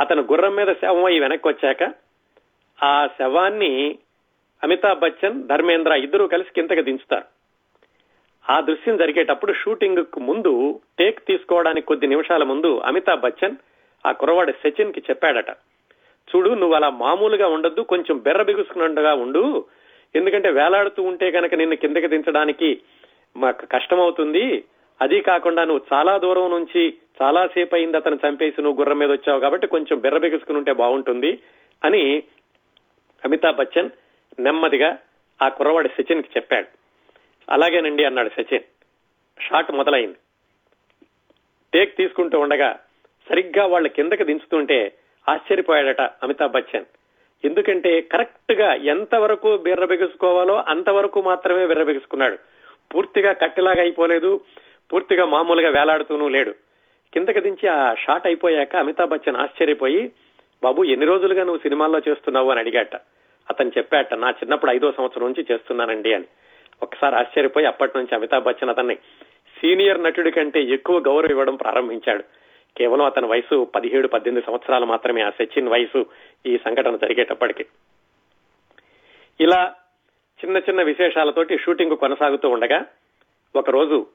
అతను 0.00 0.22
గుర్రం 0.22 0.56
మీద 0.56 0.66
శవం 0.66 1.04
అయి 1.04 1.20
వెనక్కి 1.20 1.48
వచ్చాక 1.48 1.94
ఆ 2.84 3.06
శవాన్ని 3.06 3.98
అమితాబ్ 4.62 5.00
బచ్చన్ 5.00 5.42
ధర్మేంద్ర 5.42 5.92
ఇద్దరూ 5.92 6.26
కలిసి 6.26 6.50
కిందకి 6.54 6.82
దించుతారు. 6.82 7.24
ఆ 8.50 8.60
దృశ్యం 8.60 8.96
జరిగేటప్పుడు 8.96 9.52
షూటింగ్కు 9.52 10.20
ముందు 10.20 10.80
టేక్ 10.98 11.26
తీసుకోవడానికి 11.26 11.86
కొద్ది 11.86 12.06
నిమిషాల 12.06 12.42
ముందు 12.42 12.78
అమితాబ్ 12.78 13.20
బచ్చన్ 13.20 13.56
ఆ 14.06 14.12
కురవాడు 14.12 14.52
సచిన్కి 14.52 15.00
చెప్పాడట 15.00 15.50
చూడు 16.26 16.50
నువ్వు 16.50 16.74
అలా 16.74 16.90
మామూలుగా 16.90 17.48
ఉండొద్దు 17.48 17.80
కొంచెం 17.80 18.18
బెర్ర 18.18 18.42
బిగుసుకున్నట్టుగా 18.42 19.14
ఉండు. 19.14 19.64
ఎందుకంటే 20.14 20.50
వేలాడుతూ 20.50 21.02
ఉంటే 21.02 21.30
కనుక 21.30 21.54
నిన్ను 21.54 21.76
కిందకి 21.76 22.06
దించడానికి 22.06 22.80
మాకు 23.36 23.66
కష్టమవుతుంది. 23.66 24.64
అది 25.02 25.20
కాకుండా 25.20 25.64
నువ్వు 25.64 25.96
చాలా 25.96 26.18
దూరం 26.18 26.50
నుంచి 26.50 26.94
చాలా 27.22 27.46
సేపు 27.46 27.74
అయింది 27.74 27.96
అతను 27.96 28.18
చంపేసి 28.28 28.62
నువ్వు 28.62 28.80
గుర్రం 28.80 28.98
మీద 28.98 29.10
వచ్చావు 29.10 29.40
కాబట్టి 29.40 29.66
కొంచెం 29.66 29.98
బెర్ర 29.98 30.18
బిగుసుకుని 30.18 30.58
ఉంటే 30.58 30.72
బాగుంటుంది 30.72 31.38
అని 31.84 32.22
అమితాబ్ 33.24 33.56
బచ్చన్ 33.56 33.90
నెమ్మదిగా 34.40 34.98
ఆ 35.42 35.48
కుర్రవాడి 35.48 35.88
సచిన్కి 35.88 36.28
చెప్పాడు. 36.36 36.66
అలాగేనండి 37.52 38.04
అన్నాడు 38.04 38.28
సచిన్. 38.28 38.62
షాట్ 39.42 39.72
మొదలైంది. 39.72 40.16
టేక్ 41.72 41.96
తీసుకుంటూ 41.96 42.40
ఉండగా 42.40 42.78
సరిగ్గా 43.28 43.66
వాళ్ళ 43.66 43.86
కిందకి 43.86 44.24
దించుతుంటే 44.24 44.92
ఆశ్చర్యపోయాడట 45.28 46.00
అమితాబ్ 46.00 46.52
బచ్చన్. 46.52 46.84
ఎందుకంటే 47.44 48.00
కరెక్ట్గా 48.00 48.74
ఎంతవరకు 48.74 49.56
బిర్రబిగుసుకోవాలో 49.56 50.64
అంతవరకు 50.68 51.22
మాత్రమే 51.22 51.66
బిర్రబిగుసుకున్నాడు 51.66 52.38
పూర్తిగా 52.94 53.32
కట్టెలాగా 53.32 53.80
అయిపోలేదు 53.80 54.40
పూర్తిగా 54.92 55.24
మామూలుగా 55.24 55.68
వేలాడుతూనూ 55.80 56.28
లేడు. 56.28 56.54
కిందకి 57.14 57.40
దించి 57.40 57.68
ఆ 57.68 57.94
షాట్ 57.94 58.26
అయిపోయాక 58.26 58.76
అమితాబ్ 58.76 59.10
బచ్చన్ 59.10 59.36
ఆశ్చర్యపోయి 59.36 60.12
బాబు 60.62 60.84
ఎన్ని 60.84 61.06
రోజులుగా 61.06 61.44
నువ్వు 61.44 61.58
సినిమాల్లో 61.58 61.98
చేస్తున్నావు? 61.98 62.50
అని 62.50 62.60
అడిగాట. 62.60 62.96
అతను 63.50 63.72
చెప్పాట 63.78 64.14
నా 64.14 64.30
చిన్నప్పుడు 64.30 64.70
ఐదో 64.70 64.92
సంవత్సరం 64.92 65.26
నుంచి 65.26 65.46
చేస్తున్నానండి 65.52 66.14
అని. 66.14 66.24
ఒకసారి 66.82 67.16
ఆశ్చర్యపోయి 67.16 67.66
అప్పటి 67.66 67.92
నుంచి 67.96 68.14
అమితాబ్ 68.14 68.44
బచ్చన్ 68.44 68.70
అతన్ని 68.70 68.94
సీనియర్ 69.60 70.02
నటుడి 70.02 70.30
కంటే 70.30 70.62
ఎక్కువ 70.62 70.98
గౌరవం 70.98 71.30
ఇవ్వడం 71.30 71.56
ప్రారంభించాడు. 71.56 72.24
కేవలం 72.76 73.04
అతని 73.04 73.26
వయసు 73.26 73.64
పదిహేడు 73.64 74.08
పద్దెనిమిది 74.08 74.46
సంవత్సరాలు 74.46 74.86
మాత్రమే. 74.86 75.22
ఆ 75.22 75.30
సచిన్ 75.30 75.68
వయసు 75.68 76.06
ఈ 76.46 76.58
సంఘటన 76.64 76.96
జరిగేటప్పటికి. 76.96 77.64
ఇలా 79.40 79.74
చిన్న 80.44 80.56
చిన్న 80.56 80.82
విశేషాలతోటి 80.82 81.58
షూటింగ్ 81.58 81.96
కొనసాగుతూ 81.96 82.48
ఉండగా 82.48 82.86
ఒకరోజు 83.56 84.06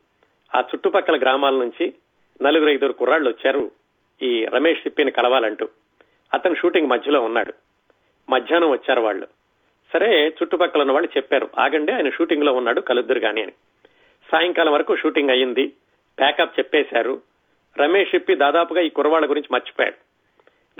ఆ 0.56 0.60
చుట్టుపక్కల 0.60 1.18
గ్రామాల 1.20 1.53
నుంచి 1.53 1.94
నలుగురు 2.41 2.70
ఐదుగురు 2.70 2.94
కుర్రాళ్ళు 2.94 3.30
వచ్చారు 3.30 3.72
ఈ 4.22 4.46
రమేష్ 4.46 4.84
సిప్పిని 4.84 5.12
కలవాలంటూ. 5.12 5.68
అతను 6.34 6.56
షూటింగ్ 6.56 6.88
మధ్యలో 6.88 7.22
ఉన్నాడు. 7.22 7.53
మధ్యాహ్నం 8.30 8.70
వచ్చారు 8.70 9.01
వాళ్ళు. 9.01 9.27
సరే 9.94 10.27
చుట్టుపక్కల 10.27 10.82
ఉన్న 10.82 10.91
వాళ్ళు 10.91 11.10
చెప్పారు 11.18 11.50
ఆగండి 11.60 11.91
ఆయన 11.91 12.10
షూటింగ్లో 12.10 12.53
ఉన్నాడు 12.53 12.82
కలుద్దురు 12.82 13.20
గాని 13.20 13.41
అని. 13.41 13.51
సాయంకాలం 14.32 14.74
వరకు 14.74 14.96
షూటింగ్ 14.96 15.30
అయ్యింది. 15.30 15.68
ప్యాకప్ 16.20 16.60
చెప్పేశారు. 16.60 17.22
రమేష్ 17.77 18.15
ఇప్పి 18.15 18.35
దాదాపుగా 18.35 18.81
ఈ 18.81 18.89
కుర్రవాళ్ళ 18.89 19.29
గురించి 19.29 19.47
మర్చిపోయాడు. 19.51 19.95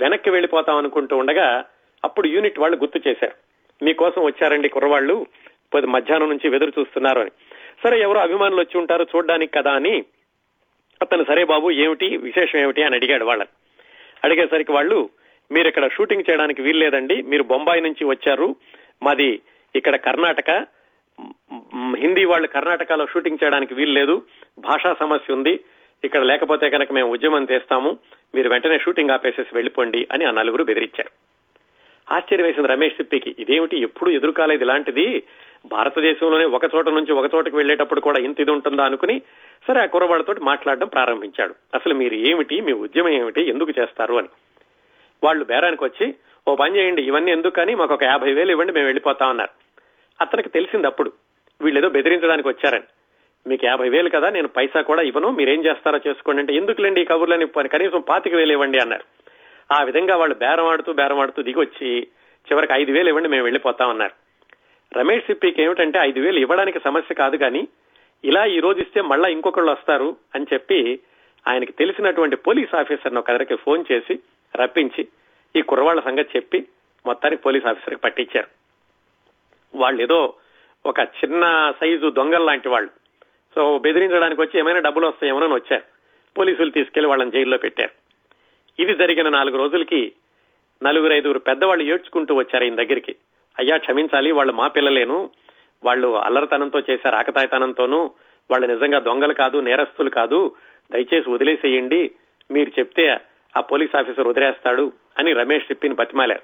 వెనక్కి 0.02 0.30
వెళ్ళిపోతాం 0.30 0.76
అనుకుంటూ 0.76 1.16
ఉండగా 1.16 1.64
అప్పుడు 2.04 2.28
యూనిట్ 2.28 2.58
వాళ్ళు 2.58 2.76
గుర్తు 2.76 3.08
చేశారు. 3.08 3.32
మీకోసం 3.84 4.22
వచ్చారండి 4.24 4.68
కుర్రవాళ్ళు. 4.68 5.26
పది 5.74 5.86
మధ్యాహ్నం 5.86 6.28
నుంచి 6.28 6.48
వెదురు 6.48 6.72
చూస్తున్నారు 6.80 7.20
అని. 7.20 7.30
సరే 7.84 8.00
ఎవరో 8.00 8.20
అభిమానులు 8.20 8.60
వచ్చి 8.60 8.80
ఉంటారు 8.80 9.06
చూడడానికి 9.16 9.52
కదా 9.52 9.72
అని. 9.72 10.04
అతను 11.02 11.24
సరే 11.24 11.44
బాబు 11.44 11.70
ఏమిటి? 11.70 12.16
విశేషం 12.16 12.58
ఏమిటి? 12.58 12.82
అని 12.82 12.96
అడిగాడు 12.96 13.24
వాళ్ళని. 13.24 13.48
అడిగేసరికి 14.24 14.72
వాళ్ళు 14.72 15.10
మీరు 15.52 15.68
ఇక్కడ 15.68 15.90
షూటింగ్ 15.90 16.22
చేయడానికి 16.30 16.62
వీల్లేదండి. 16.62 17.22
మీరు 17.22 17.42
బొంబాయి 17.42 17.80
నుంచి 17.80 18.04
వచ్చారు. 18.04 18.56
మాది 19.02 19.40
ఇక్కడ 19.76 19.96
కర్ణాటక. 19.96 20.50
హిందీ 21.96 22.24
వాళ్ళు 22.24 22.48
కర్ణాటకలో 22.48 23.06
షూటింగ్ 23.06 23.38
చేయడానికి 23.44 23.74
వీల్లేదు. 23.74 24.22
భాషా 24.58 24.96
సమస్య 25.00 25.34
ఉంది. 25.34 25.60
ఇక్కడ 26.04 26.22
లేకపోతే 26.22 26.70
కనుక 26.70 26.92
మేము 26.92 27.10
ఉద్యమం 27.10 27.46
చేస్తాము 27.52 27.98
మీరు 28.34 28.48
వెంటనే 28.48 28.78
షూటింగ్ 28.78 29.10
ఆపేసేసి 29.10 29.50
వెళ్ళిపోండి 29.54 30.08
అని 30.12 30.24
ఆ 30.24 30.30
నలుగురు 30.30 30.64
బెదిరించారు. 30.64 31.10
ఆశ్చర్యం 32.14 32.46
వేసింది 32.46 32.68
రమేష్ 32.68 32.94
సిప్పికి 32.94 33.36
ఇదేమిటి? 33.38 33.76
ఎప్పుడు 33.76 34.10
ఎదురు 34.10 34.30
కాలేదు 34.30 34.64
ఇలాంటిది. 34.64 35.22
భారతదేశంలోనే 35.66 36.44
ఒక 36.44 36.64
చోట 36.64 36.88
నుంచి 36.88 37.12
ఒక 37.12 37.34
చోటకి 37.34 37.56
వెళ్ళేటప్పుడు 37.56 38.00
కూడా 38.00 38.18
ఇంత 38.18 38.40
ఇది 38.40 38.50
ఉంటుందా 38.50 38.84
అనుకుని 38.84 39.22
సరే 39.68 39.80
ఆ 39.80 39.84
కుర్రవాళ్ళతో 39.84 40.34
మాట్లాడడం 40.42 40.88
ప్రారంభించాడు. 40.88 41.54
అసలు 41.74 41.94
మీరు 41.94 42.14
ఏమిటి? 42.14 42.60
మీ 42.60 42.72
ఉద్యమం 42.72 43.08
ఏమిటి? 43.08 43.48
ఎందుకు 43.48 43.72
చేస్తారు 43.80 44.14
అని. 44.14 44.28
వాళ్ళు 45.24 45.44
బేరానికి 45.44 45.84
వచ్చి 45.84 46.14
ఓ 46.48 46.56
పని 46.56 46.76
చేయండి 46.76 47.02
ఇవన్నీ 47.02 47.32
ఎందుకు 47.32 47.52
కానీ 47.52 47.74
మాకు 47.74 47.94
ఒక 47.94 48.04
యాభై 48.04 48.32
వేలు 48.32 48.50
ఇవ్వండి 48.50 48.72
మేము 48.72 48.86
వెళ్ళిపోతామన్నారు 48.86 49.50
అతనికి 50.20 50.48
తెలిసింది 50.48 50.86
అప్పుడు. 50.86 51.12
వీళ్ళు 51.62 51.78
ఏదో 51.78 51.88
బెదిరించడానికి 51.88 52.48
వచ్చారని. 52.48 52.84
మీకు 53.46 53.66
యాభై 53.66 53.88
వేలు 53.88 54.08
కదా 54.08 54.30
నేను 54.30 54.48
పైసా 54.48 54.82
కూడా 54.82 55.02
ఇవ్వను 55.02 55.30
మీరేం 55.30 55.64
చేస్తారో 55.64 56.00
చేసుకోండి 56.06 56.40
అంటే 56.40 56.54
ఎందుకులేండి 56.54 57.00
ఈ 57.00 57.04
కబుర్లని 57.04 57.68
కనీసం 57.68 58.00
పాతిక 58.00 58.34
వేలు 58.34 58.52
ఇవ్వండి 58.52 58.78
అన్నారు. 58.78 59.04
ఆ 59.72 59.82
విధంగా 59.82 60.16
వాళ్ళు 60.16 60.34
బేరం 60.34 60.66
ఆడుతూ 60.66 60.92
బేరం 60.92 61.18
ఆడుతూ 61.18 61.42
దిగొచ్చి 61.42 62.08
చివరికి 62.48 62.72
ఐదు 62.72 62.92
వేలు 62.92 63.08
ఇవ్వండి 63.08 63.28
మేము 63.28 63.42
వెళ్ళిపోతామన్నారు 63.42 64.14
రమేష్ 64.96 65.26
సిప్పికి 65.26 65.62
ఏమిటంటే 65.62 65.98
ఐదు 65.98 66.20
వేలు 66.20 66.38
ఇవ్వడానికి 66.38 66.78
సమస్య 66.78 67.14
కాదు 67.14 67.36
కానీ 67.36 67.68
ఇలా 68.24 68.44
ఈ 68.44 68.60
రోజు 68.60 68.80
ఇస్తే 68.80 69.00
మళ్ళా 69.00 69.28
ఇంకొకళ్ళు 69.28 69.70
వస్తారు 69.70 70.16
అని 70.34 70.46
చెప్పి 70.52 71.02
ఆయనకి 71.48 71.72
తెలిసినటువంటి 71.72 72.36
పోలీస్ 72.36 72.74
ఆఫీసర్ని 72.74 73.18
ఒక 73.18 73.26
దగ్గరికి 73.26 73.56
ఫోన్ 73.56 73.84
చేసి 73.92 74.18
రప్పించి 74.56 75.08
ఈ 75.56 75.62
కుర్రవాళ్ళ 75.62 76.00
సంగతి 76.00 76.30
చెప్పి 76.36 76.68
మొత్తానికి 77.06 77.42
పోలీస్ 77.42 77.66
ఆఫీసర్కి 77.66 78.00
పట్టించారు. 78.00 78.46
వాళ్ళు 79.74 80.02
ఏదో 80.02 80.34
ఒక 80.86 81.00
చిన్న 81.00 81.72
సైజు 81.80 82.10
దొంగలు 82.10 82.44
లాంటి 82.44 82.68
వాళ్ళు. 82.68 82.90
సో 83.54 83.78
బెదిరించడానికి 83.78 84.40
వచ్చి 84.40 84.60
ఏమైనా 84.60 84.78
డబ్బులు 84.78 85.06
వస్తాయేమో 85.06 85.40
అని 85.40 85.54
వచ్చారు 85.54 85.82
పోలీసులు 86.38 86.70
తీసుకెళ్ళి 86.70 87.08
వాళ్ళని 87.08 87.30
జైల్లో 87.30 87.58
పెట్టారు. 87.58 87.90
ఇది 88.82 88.94
జరిగిన 88.94 89.28
నాలుగు 89.28 89.56
రోజులకి 89.56 90.12
నలుగురు 90.82 91.12
ఐదుగురు 91.12 91.38
పెద్దవాళ్ళు 91.38 91.84
ఏడ్చుకుంటూ 91.84 92.34
వచ్చారు 92.34 92.64
ఈయన 92.64 92.74
దగ్గరికి. 92.74 93.16
అయ్యా 93.58 93.76
క్షమించాలి 93.76 94.32
వాళ్ళు 94.32 94.52
మా 94.52 94.68
పిల్లలేను. 94.68 95.30
వాళ్ళు 95.84 96.18
అల్లరితనంతో 96.18 96.82
చేశారు 96.90 97.14
ఆకతాయితనంతోనూ 97.14 98.10
వాళ్ళు 98.50 98.66
నిజంగా 98.66 98.98
దొంగలు 98.98 99.32
కాదు 99.32 99.58
నేరస్తులు 99.58 100.10
కాదు. 100.10 100.54
దయచేసి 100.92 101.30
వదిలేసేయండి. 101.30 102.10
మీరు 102.50 102.72
చెప్తే 102.78 103.20
ఆ 103.56 103.60
పోలీస్ 103.60 103.96
ఆఫీసర్ 103.96 104.28
వదిలేస్తాడు 104.28 104.92
అని 105.18 105.32
రమేష్ 105.32 105.64
సిప్పిని 105.64 105.94
బతిమాలారు. 105.94 106.42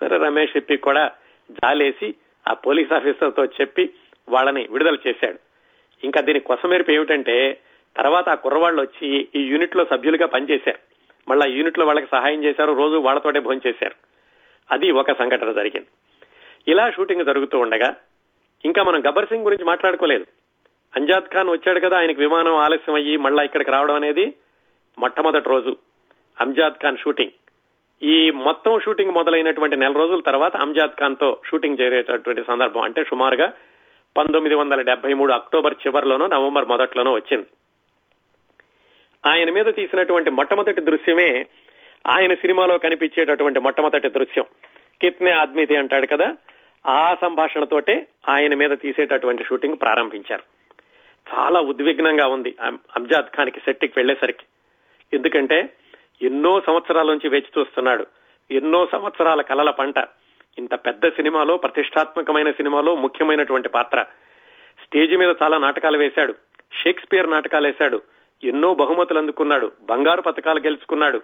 సరే 0.00 0.16
రమేష్ 0.16 0.52
సిప్పి 0.52 0.76
కూడా 0.76 1.10
జాలేసి 1.50 2.14
ఆ 2.48 2.52
పోలీస్ 2.52 2.92
ఆఫీసర్తో 2.92 3.44
చెప్పి 3.44 3.90
వాళ్ళని 4.28 4.68
విడుదల 4.70 4.96
చేశాడు. 5.06 5.45
ఇంకా 6.04 6.20
దీని 6.20 6.40
కొసమెరుపు 6.40 6.90
ఏమిటంటే 6.90 7.60
తర్వాత 7.96 8.28
ఆ 8.28 8.34
కుర్రవాళ్ళు 8.34 8.82
వచ్చి 8.82 9.28
ఈ 9.36 9.40
యూనిట్లో 9.40 9.84
సభ్యులుగా 9.84 10.26
పనిచేశారు. 10.26 10.78
మళ్ళా 11.28 11.46
యూనిట్లో 11.46 11.86
వాళ్ళకి 11.86 12.06
సహాయం 12.12 12.44
చేశారు 12.44 12.72
రోజు 12.72 12.96
వాళ్ళతోటే 12.96 13.40
భోజనం 13.40 13.60
చేశారు. 13.66 13.94
అది 14.70 14.90
ఒక 14.90 15.12
సంఘటన 15.12 15.52
జరిగింది. 15.52 15.86
ఇలా 16.68 16.90
షూటింగ్ 16.90 17.24
జరుగుతూ 17.24 17.58
ఉండగా 17.58 17.96
ఇంకా 18.64 18.82
మనం 18.82 19.00
గబ్బర్ 19.00 19.26
సింగ్ 19.26 19.44
గురించి 19.44 19.64
మాట్లాడుకోలేదు. 19.64 20.26
అంజాద్ 20.96 21.32
ఖాన్ 21.32 21.48
వచ్చాడు 21.48 21.80
కదా 21.80 21.98
ఆయనకి 21.98 22.20
విమానం 22.20 22.54
ఆలస్యం 22.54 22.94
అయ్యి 22.94 23.16
మళ్ళా 23.16 23.42
ఇక్కడికి 23.42 23.70
రావడం 23.70 23.94
అనేది 23.94 24.34
మొట్టమొదటి 24.98 25.48
రోజు 25.48 25.76
అంజాద్ 26.40 26.82
ఖాన్ 26.82 26.96
షూటింగ్. 26.96 27.30
ఈ 28.02 28.30
మొత్తం 28.30 28.80
షూటింగ్ 28.80 29.10
మొదలైనటువంటి 29.10 29.76
నెల 29.76 29.92
రోజుల 29.92 30.20
తర్వాత 30.20 30.56
అంజాద్ 30.56 30.90
ఖాన్తో 30.90 31.40
షూటింగ్ 31.46 31.76
చేరేటటువంటి 31.80 32.44
సందర్భం 32.48 32.80
అంటే 32.80 33.04
సుమారుగా 33.04 33.52
పంతొమ్మిది 34.16 34.54
వందల 34.54 34.82
డెబ్బై 34.82 35.12
మూడు 35.12 35.32
అక్టోబర్ 35.32 35.74
చివరిలోనో 35.86 36.26
నవంబర్ 36.26 36.68
మొదట్లోనో 36.68 37.12
వచ్చింది. 37.12 37.46
ఆయన 39.26 39.50
మీద 39.50 39.66
తీసినటువంటి 39.66 40.30
మొట్టమొదటి 40.30 40.80
దృశ్యమే 40.80 41.46
ఆయన 42.06 42.34
సినిమాలో 42.34 42.78
కనిపించేటటువంటి 42.78 43.60
మొట్టమొదటి 43.60 44.08
దృశ్యం. 44.08 44.44
కిత్నే 45.00 45.30
ఆద్మీతి 45.30 45.76
అంటాడు 45.76 46.06
కదా 46.06 46.36
ఆ 46.86 47.16
సంభాషణతోటే 47.20 48.06
ఆయన 48.28 48.54
మీద 48.54 48.70
తీసేటటువంటి 48.70 49.44
షూటింగ్ 49.44 49.76
ప్రారంభించారు. 49.82 50.42
చాలా 51.34 51.60
ఉద్విగ్నంగా 51.60 52.26
ఉంది 52.26 52.56
అబ్జాద్ 52.64 53.36
ఖాన్కి 53.36 53.60
సెట్కి 53.60 53.92
వెళ్ళేసరికి 53.96 54.44
ఎందుకంటే 55.12 55.72
ఎన్నో 56.22 56.60
సంవత్సరాల 56.66 57.06
నుంచి 57.06 57.28
వేచి 57.28 57.60
చూస్తున్నాడు. 57.60 58.06
ఎన్నో 58.50 58.88
సంవత్సరాల 58.92 59.42
కలల 59.42 59.70
పంట. 59.70 59.98
ఇంత 60.58 60.74
పెద్ద 60.74 61.08
సినిమాలో 61.08 61.56
ప్రతిష్టాత్మకమైన 61.56 62.50
సినిమాలో 62.50 62.96
ముఖ్యమైనటువంటి 62.96 63.68
పాత్ర. 63.68 64.02
స్టేజ్ 64.84 65.16
మీద 65.16 65.34
చాలా 65.42 65.58
నాటకాలు 65.58 65.98
వేశాడు. 65.98 66.34
షేక్స్పియర్ 66.82 67.30
నాటకాలు 67.30 67.66
వేశాడు. 67.66 68.02
ఎన్నో 68.44 68.74
బహుమతులు 68.74 69.18
అందుకున్నాడు. 69.18 69.72
బంగారు 69.82 70.20
పథకాలు 70.20 70.60
గెలుచుకున్నాడు. 70.60 71.22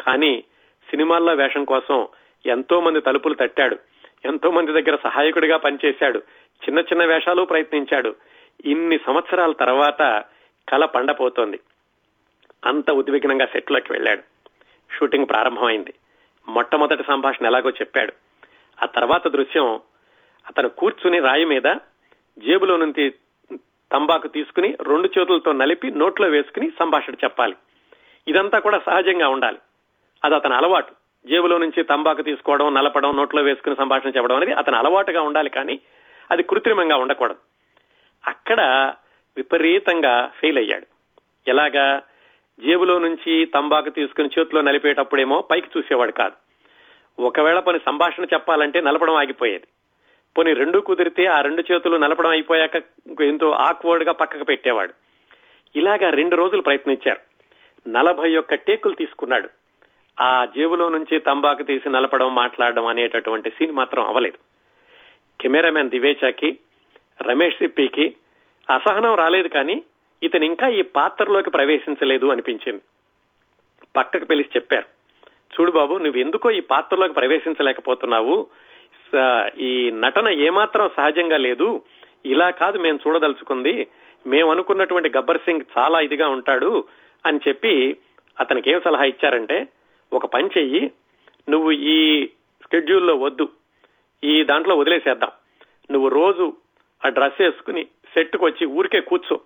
కానీ 0.00 0.44
సినిమాల్లో 0.90 1.34
వేషం 1.34 1.64
కోసం 1.64 2.08
ఎంతో 2.46 2.80
మంది 2.80 3.00
తలుపులు 3.00 3.34
తట్టాడు. 3.34 3.78
ఎంతో 4.24 4.50
మంది 4.50 4.82
దగ్గర 4.82 4.98
సహాయకుడిగా 5.02 5.56
పనిచేశాడు. 5.56 6.18
చిన్న 6.64 6.78
చిన్న 6.78 7.04
వేషాలు 7.04 7.42
ప్రయత్నించాడు. 7.42 8.14
ఇన్ని 8.64 8.98
సంవత్సరాల 9.06 9.52
తర్వాత 9.52 10.24
కళ 10.68 10.84
పండపోతోంది. 10.84 11.60
అంత 12.64 12.90
ఉద్విగ్నంగా 12.90 13.46
సెట్లోకి 13.46 13.92
వెళ్ళాడు. 13.92 14.22
షూటింగ్ 14.98 15.26
ప్రారంభమైంది. 15.28 15.94
మొట్టమొదటి 16.48 17.04
సంభాషణ 17.06 17.46
ఎలాగో 17.46 17.70
చెప్పాడు. 17.70 18.12
ఆ 18.82 18.86
తర్వాత 18.86 19.28
దృశ్యం 19.28 19.80
అతను 20.46 20.68
కూర్చుని 20.68 21.18
రాయి 21.18 21.44
మీద 21.44 21.62
జేబులో 22.38 22.76
నుంచి 22.76 23.14
తంబాకు 23.92 24.28
తీసుకుని 24.28 24.76
రెండు 24.82 25.08
చేతులతో 25.18 25.52
నలిపి 25.52 25.90
నోట్లో 25.90 26.28
వేసుకుని 26.28 26.72
సంభాషణ 26.78 27.14
చెప్పాలి. 27.14 27.56
ఇదంతా 28.28 28.58
కూడా 28.58 28.78
సహజంగా 28.78 29.28
ఉండాలి. 29.28 29.58
అది 30.24 30.34
అతని 30.34 30.54
అలవాటు. 30.54 30.92
జేబులో 31.26 31.58
నుంచి 31.58 31.82
తంబాకు 31.82 32.22
తీసుకోవడం 32.22 32.74
నలపడం 32.74 33.16
నోట్లో 33.16 33.42
వేసుకుని 33.42 33.76
సంభాషణ 33.76 34.08
చెప్పడం 34.08 34.36
అనేది 34.36 34.52
అతని 34.52 34.76
అలవాటుగా 34.76 35.22
ఉండాలి 35.22 35.50
కానీ 35.50 35.80
అది 36.30 36.42
కృత్రిమంగా 36.42 36.96
ఉండకూడదు. 36.96 37.36
అక్కడ 38.26 38.60
విపరీతంగా 39.36 40.32
ఫెయిల్ 40.40 40.58
అయ్యాడు. 40.58 40.86
ఎలాగా? 41.48 42.02
జేబులో 42.60 42.98
నుంచి 42.98 43.44
తంబాకు 43.44 43.90
తీసుకుని 43.90 44.30
చేతిలో 44.38 44.60
నలిపేటప్పుడేమో 44.60 45.40
పైకి 45.40 45.78
చూసేవాడు 45.78 46.12
కాదు. 46.12 46.43
ఒకవేళ 47.18 47.58
పని 47.58 47.78
సంభాషణ 47.78 48.24
చెప్పాలంటే 48.24 48.80
నలపడం 48.80 49.14
ఆగిపోయేది. 49.14 49.64
పోనీ 50.38 50.52
రెండు 50.52 50.78
కుదిరితే 50.78 51.26
ఆ 51.26 51.40
రెండు 51.40 51.64
చేతులు 51.72 51.96
నలపడం 51.96 52.30
అయిపోయాక 52.30 52.76
ఎంతో 53.20 53.50
ఆక్వర్డ్గా 53.50 54.12
పక్కకు 54.12 54.44
పెట్టేవాడు. 54.44 54.92
ఇలాగా 55.76 56.10
రెండు 56.10 56.36
రోజులు 56.36 56.62
ప్రయత్నించారు. 56.62 57.20
నలభై 57.88 58.36
ఒక్క 58.36 58.54
టేకులు 58.54 58.94
తీసుకున్నాడు. 58.94 59.48
ఆ 60.20 60.44
జేబులో 60.44 60.88
నుంచి 60.88 61.18
తంబాకు 61.18 61.62
తీసి 61.62 61.88
నలపడం 61.88 62.34
మాట్లాడడం 62.34 62.86
అనేటటువంటి 62.86 63.50
సీన్ 63.50 63.72
మాత్రం 63.72 64.04
అవలేదు 64.04 64.38
కెమెరామెన్ 65.40 65.90
దివేచాకి 65.90 66.58
రమేష్ 67.22 67.56
సిప్పికి 67.56 68.16
అసహనం 68.74 69.14
రాలేదు 69.14 69.48
కానీ 69.48 69.82
ఇతను 70.22 70.44
ఇంకా 70.44 70.68
ఈ 70.68 70.82
పాత్రలోకి 70.82 71.50
ప్రవేశించలేదు 71.50 72.26
అనిపించింది. 72.26 72.82
పక్కకు 73.96 74.24
పిలిచి 74.24 74.48
చెప్పారు. 74.56 75.03
చూడు 75.54 75.72
బాబు 75.72 75.94
నువ్వు 75.94 76.20
ఎందుకో 76.20 76.50
ఈ 76.50 76.60
పాత్రలోకి 76.60 77.14
ప్రవేశించలేకపోతున్నావు. 77.14 78.46
ఈ 79.58 79.90
నటన 79.90 80.28
ఏమాత్రం 80.28 80.90
సహజంగా 80.96 81.36
లేదు. 81.36 81.82
ఇలా 82.26 82.50
కాదు 82.50 82.78
మేము 82.78 82.98
చూడదలుచుకుంది. 83.06 83.86
మేము 84.26 84.50
అనుకున్నటువంటి 84.50 85.12
గబ్బర్ 85.16 85.38
సింగ్ 85.38 85.60
చాలా 85.78 86.00
ఇదిగా 86.00 86.28
ఉంటాడు 86.28 86.84
అని 87.26 87.40
చెప్పి 87.48 87.96
అతనికి 88.40 88.70
ఏం 88.70 88.80
సలహా 88.84 89.04
ఇచ్చారంటే 89.04 89.68
ఒక 90.12 90.26
పని 90.26 90.46
చెయ్యి 90.58 90.90
నువ్వు 91.48 91.70
ఈ 91.70 92.26
స్కెడ్యూల్లో 92.62 93.16
వద్దు. 93.16 93.48
ఈ 94.24 94.44
దాంట్లో 94.44 94.76
వదిలేసేద్దాం. 94.76 95.30
నువ్వు 95.90 96.08
రోజు 96.08 96.52
ఆ 97.06 97.08
డ్రెస్ 97.08 97.40
వేసుకుని 97.40 97.84
సెట్కు 98.14 98.46
వచ్చి 98.46 98.66
ఊరికే 98.66 99.00
కూర్చో. 99.00 99.40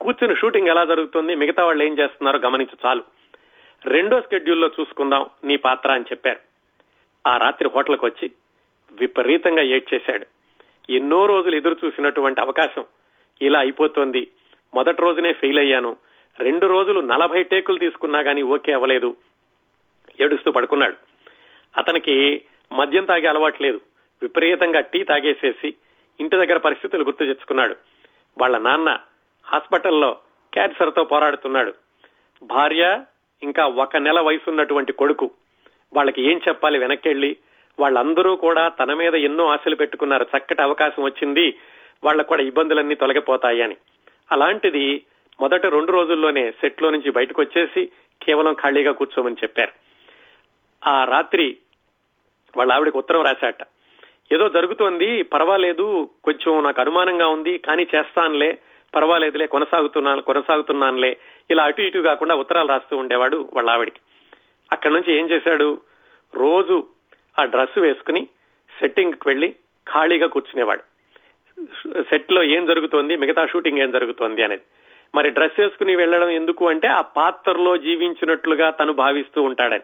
కూర్చుని 0.00 0.36
షూటింగ్ 0.36 0.68
ఎలా 0.68 0.84
జరుగుతుంది? 0.84 1.34
మిగతా 1.34 1.64
వాళ్ళు 1.64 1.84
ఏం 1.84 1.98
చేస్తున్నారో 1.98 2.38
గమనించు 2.38 2.78
చాలు. 2.86 3.02
రెండో 3.86 4.20
స్కెడ్యూల్లో 4.20 4.70
చూసుకుందాం 4.80 5.26
నీ 5.44 5.56
పాత్ర 5.56 5.92
అని 5.92 6.04
చెప్పారు. 6.04 6.38
ఆ 7.26 7.36
రాత్రి 7.36 7.68
హోటల్కి 7.68 8.04
వచ్చి 8.04 8.30
విపరీతంగా 8.92 9.62
ఏడ్చేశాడు. 9.62 10.26
ఎన్నో 10.92 11.26
రోజులు 11.26 11.56
ఎదురు 11.56 11.76
చూసినటువంటి 11.84 12.40
అవకాశం 12.40 12.84
ఇలా 13.42 13.60
అయిపోతోంది. 13.60 14.30
మొదటి 14.74 15.02
రోజునే 15.02 15.32
ఫెయిల్ 15.32 15.58
అయ్యాను. 15.58 15.96
రెండు 16.38 16.66
రోజులు 16.66 17.00
నలభై 17.00 17.42
టేకులు 17.42 17.78
తీసుకున్నా 17.78 18.22
కానీ 18.22 18.42
ఓకే 18.42 18.72
అవ్వలేదు. 18.72 19.16
ఏడుస్తూ 20.20 20.52
పడుకున్నాడు. 20.52 20.94
అతనికి 21.76 22.44
మద్యం 22.72 23.04
తాగే 23.04 23.26
అలవాటు 23.26 23.62
లేదు. 23.62 23.80
విపరీతంగా 24.22 24.80
టీ 24.80 25.04
తాగేసేసి 25.04 25.74
ఇంటి 26.20 26.36
దగ్గర 26.36 26.56
పరిస్థితులు 26.56 27.04
గుర్తు 27.04 27.18
తెచ్చుకున్నాడు. 27.18 27.76
వాళ్ళ 28.40 28.58
నాన్న 28.58 28.98
హాస్పిటల్లో 29.46 30.18
క్యాన్సర్తో 30.52 31.04
పోరాడుతున్నాడు. 31.04 31.74
భార్య 32.42 33.04
ఇంకా 33.44 33.66
ఒక 33.66 33.96
నెల 33.96 34.20
వయసు 34.20 34.50
ఉన్నటువంటి 34.50 34.92
కొడుకు. 34.92 35.30
వాళ్ళకి 35.94 36.32
ఏం 36.32 36.40
చెప్పాలి 36.48 36.78
వెనక్కెళ్ళి? 36.78 37.36
వాళ్ళందరూ 37.80 38.36
కూడా 38.36 38.68
తన 38.68 38.94
మీద 38.94 39.14
ఎన్నో 39.14 39.46
ఆశలు 39.46 39.76
పెట్టుకున్నారు. 39.76 40.26
చక్కటి 40.36 40.62
అవకాశం 40.62 41.02
వచ్చింది. 41.02 41.54
వాళ్ళకు 42.04 42.28
కూడా 42.28 42.42
ఇబ్బందులన్నీ 42.42 42.94
తొలగిపోతాయి 42.94 43.62
అని. 43.62 43.76
అలాంటిది 44.32 45.02
మొదట 45.40 45.66
రెండు 45.66 45.92
రోజుల్లోనే 45.92 46.50
సెట్లో 46.50 46.90
నుంచి 46.90 47.10
బయటకు 47.10 47.42
వచ్చేసి 47.42 47.86
కేవలం 48.22 48.52
ఖాళీగా 48.52 48.92
కూర్చోమని 48.92 49.36
చెప్పారు. 49.42 49.72
ఆ 50.88 51.04
రాత్రి 51.04 51.56
వాళ్ళ 52.56 52.72
ఆవిడకి 52.72 52.98
ఉత్తరం 52.98 53.24
రాశాట. 53.24 53.62
ఏదో 54.32 54.48
జరుగుతోంది 54.48 55.22
పర్వాలేదు 55.22 56.08
కొంచెం 56.24 56.62
నాకు 56.62 56.80
అనుమానంగా 56.80 57.26
ఉంది 57.26 57.58
కానీ 57.58 57.86
చేస్తానులే 57.94 58.58
పర్వాలేదులే 58.94 59.46
కొనసాగుతున్నాను 59.46 60.22
కొనసాగుతున్నానులే 60.22 61.16
ఇలా 61.50 61.64
అటు 61.64 61.82
ఇటు 61.82 61.98
కాకుండా 61.98 62.34
ఉత్తరాలు 62.34 62.68
రాస్తూ 62.68 62.96
ఉండేవాడు 62.96 63.50
వాళ్ళ 63.54 63.70
ఆవిడికి. 63.70 64.00
అక్కడి 64.72 64.94
నుంచి 64.94 65.12
ఏం 65.12 65.30
చేశాడు? 65.30 65.80
రోజు 66.34 66.86
ఆ 67.38 67.44
డ్రెస్ 67.44 67.78
వేసుకుని 67.78 68.28
సెట్టింగ్ 68.80 69.12
వెళ్ళి 69.26 69.46
వెళ్ళి 69.46 69.56
ఖాళీగా 69.88 70.26
కూర్చునేవాడు. 70.26 70.82
సెట్లో 72.02 72.42
ఏం 72.42 72.66
జరుగుతోంది? 72.66 73.16
మిగతా 73.16 73.46
షూటింగ్ 73.46 73.78
ఏం 73.78 73.90
జరుగుతోంది 73.90 74.42
అనేది. 74.42 74.62
మరి 75.14 75.30
డ్రెస్ 75.30 75.60
వేసుకుని 75.60 75.96
వెళ్ళడం 75.96 76.28
ఎందుకు 76.28 76.68
అంటే 76.68 76.88
ఆ 76.88 77.00
పాత్రలో 77.00 77.76
జీవించినట్లుగా 77.76 78.70
తను 78.70 78.92
భావిస్తూ 78.92 79.42
ఉంటాడని. 79.42 79.82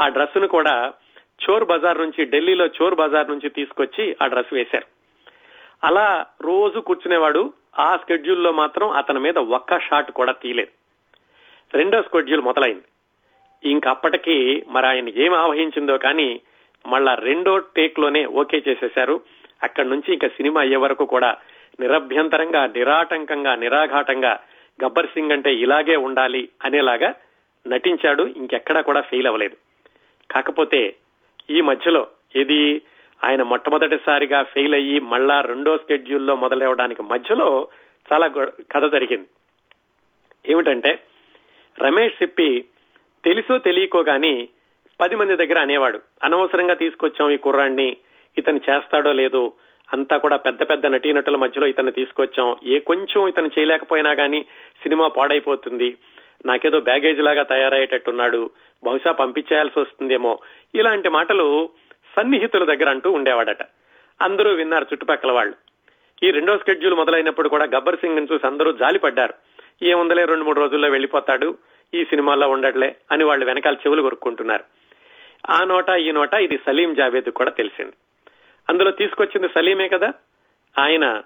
ఆ 0.00 0.08
డ్రెస్ను 0.08 0.48
కూడా 0.48 0.92
చోర్ 1.50 1.64
బజార్ 1.64 1.98
నుంచి 1.98 2.30
ఢిల్లీలో 2.30 2.66
చోర్ 2.66 2.94
బజార్ 2.94 3.30
నుంచి 3.30 3.48
తీసుకొచ్చి 3.50 4.16
ఆ 4.22 4.26
డ్రెస్ 4.26 4.54
వేశారు. 4.54 4.86
అలా 5.86 6.26
రోజు 6.40 6.80
కూర్చునేవాడు 6.80 7.52
ఆ 7.78 7.96
స్కెడ్యూల్లో 7.96 8.52
మాత్రం 8.52 8.90
అతని 8.90 9.18
మీద 9.18 9.38
ఒక్క 9.38 9.80
షాట్ 9.80 10.12
కూడా 10.12 10.32
తీయలేదు. 10.32 10.70
రెండో 11.74 12.02
స్కెడ్యూల్ 12.02 12.42
మొదలైంది. 12.42 12.84
ఇంకప్పటికీ 13.70 14.62
మరి 14.68 14.86
ఆయన 14.86 15.08
ఏం 15.08 15.34
ఆవహించిందో 15.34 15.98
కానీ 15.98 16.40
మళ్ళా 16.86 17.14
రెండో 17.14 17.58
టేక్లోనే 17.58 18.26
ఓకే 18.26 18.62
చేసేశారు. 18.68 19.20
అక్కడి 19.62 19.88
నుంచి 19.88 20.12
ఇంకా 20.12 20.28
సినిమా 20.28 20.60
అయ్యే 20.60 20.76
వరకు 20.76 21.04
కూడా 21.04 21.36
నిరభ్యంతరంగా 21.80 22.66
నిరాటంకంగా 22.66 23.54
నిరాఘాటంగా 23.54 24.40
గబ్బర్ 24.84 25.06
సింగ్ 25.06 25.32
అంటే 25.32 25.54
ఇలాగే 25.54 25.96
ఉండాలి 25.96 26.48
అనేలాగా 26.64 27.14
నటించాడు. 27.66 28.22
ఇంకెక్కడా 28.22 28.80
కూడా 28.80 29.00
ఫెయిల్ 29.00 29.26
అవ్వలేదు. 29.26 29.56
కాకపోతే 30.30 30.94
ఈ 31.50 31.60
మధ్యలో 31.60 32.06
ఇది 32.34 32.82
ఆయన 33.24 33.42
మొట్టమొదటిసారిగా 33.42 34.42
ఫెయిల్ 34.42 34.74
అయ్యి 34.74 35.00
మళ్ళా 35.00 35.40
రెండో 35.40 35.76
స్కెడ్యూల్లో 35.76 36.36
మొదలవడానికి 36.36 37.02
మధ్యలో 37.02 37.68
చాలా 38.12 38.26
కథ 38.72 38.92
జరిగింది. 38.92 39.26
ఏమిటంటే 40.52 40.98
రమేష్ 41.78 42.14
సిప్పి 42.14 42.64
తెలుసో 43.24 43.58
తెలియకో 43.58 44.00
గాని 44.02 44.48
పది 45.00 45.16
మంది 45.16 45.36
దగ్గర 45.36 45.58
అనేవాడు. 45.58 46.00
అనవసరంగా 46.24 46.74
తీసుకొచ్చాం 46.74 47.30
ఈ 47.30 47.36
కుర్రాన్ని 47.36 47.96
ఇతను 48.38 48.60
చేస్తాడో 48.70 49.12
లేదో 49.12 49.52
అంతా 49.92 50.16
కూడా 50.16 50.36
పెద్ద 50.36 50.62
పెద్ద 50.62 50.86
నటీనటుల 50.86 51.36
మధ్యలో 51.36 51.66
ఇతను 51.66 51.90
తీసుకొచ్చాం. 51.90 52.56
ఏ 52.64 52.78
కొంచెం 52.78 53.28
ఇతను 53.28 53.46
చేయలేకపోయినా 53.46 54.14
కానీ 54.14 54.42
సినిమా 54.82 55.08
పాడైపోతుంది. 55.08 55.96
నాకేదో 56.46 56.80
బ్యాగేజ్ 56.80 57.20
లాగా 57.20 57.42
తయారయ్యేటట్టున్నాడు. 57.42 58.50
బహుశా 58.84 59.12
పంపించేయాల్సి 59.12 59.80
వస్తుందేమో. 59.80 60.38
ఇలాంటి 60.74 61.08
మాటలు 61.08 61.70
సన్నిహితుల 62.16 62.64
దగ్గర 62.64 62.88
అంటూ 62.90 63.12
ఉండేవాడట. 63.12 63.62
అందరూ 64.22 64.50
విన్నారు 64.50 64.84
చుట్టుపక్కల 64.84 65.32
వాళ్ళు. 65.32 65.54
ఈ 66.22 66.30
రెండో 66.30 66.58
స్కెడ్యూల్ 66.58 66.94
మొదలైనప్పుడు 66.94 67.48
కూడా 67.48 67.64
గబ్బర్ 67.64 67.96
సింగ్ 67.96 68.26
చూసి 68.32 68.46
అందరూ 68.46 68.72
జాలిపడ్డారు. 68.72 69.34
ఏముందలే 69.82 70.24
రెండు 70.24 70.44
మూడు 70.44 70.60
రోజుల్లో 70.60 70.88
వెళ్ళిపోతాడు 70.88 71.58
ఈ 71.94 72.04
సినిమాలో 72.04 72.48
ఉండట్లే 72.48 72.96
అని 73.12 73.24
వాళ్ళు 73.24 73.46
వెనకాల 73.46 73.74
చెవులు 73.74 74.02
కొరుక్కుంటున్నారు. 74.02 74.64
ఆ 75.50 75.64
నోట 75.64 75.88
ఈ 75.88 76.12
నోట 76.12 76.34
ఇది 76.34 76.60
సలీం 76.66 76.94
జావేద్ 76.94 77.30
కూడా 77.30 77.50
తెలిసింది. 77.50 77.92
అందులో 78.70 78.90
తీసుకొచ్చింది 78.90 79.48
సలీమే 79.48 79.88
కదా? 79.88 80.12
ఆయన 80.78 81.22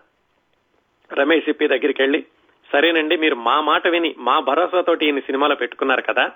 రమేష్ 1.12 1.48
ఇప్పి 1.48 1.68
దగ్గరికి 1.68 2.02
వెళ్ళి 2.02 2.24
సరేనండి 2.72 3.16
మీరు 3.16 3.36
మా 3.36 3.60
మాట 3.60 3.88
విని 3.88 4.14
మా 4.18 4.40
భరోసాతోటి 4.40 5.06
ఈయన 5.06 5.18
సినిమాలో 5.18 5.54
పెట్టుకున్నారు 5.54 6.02
కదా? 6.02 6.30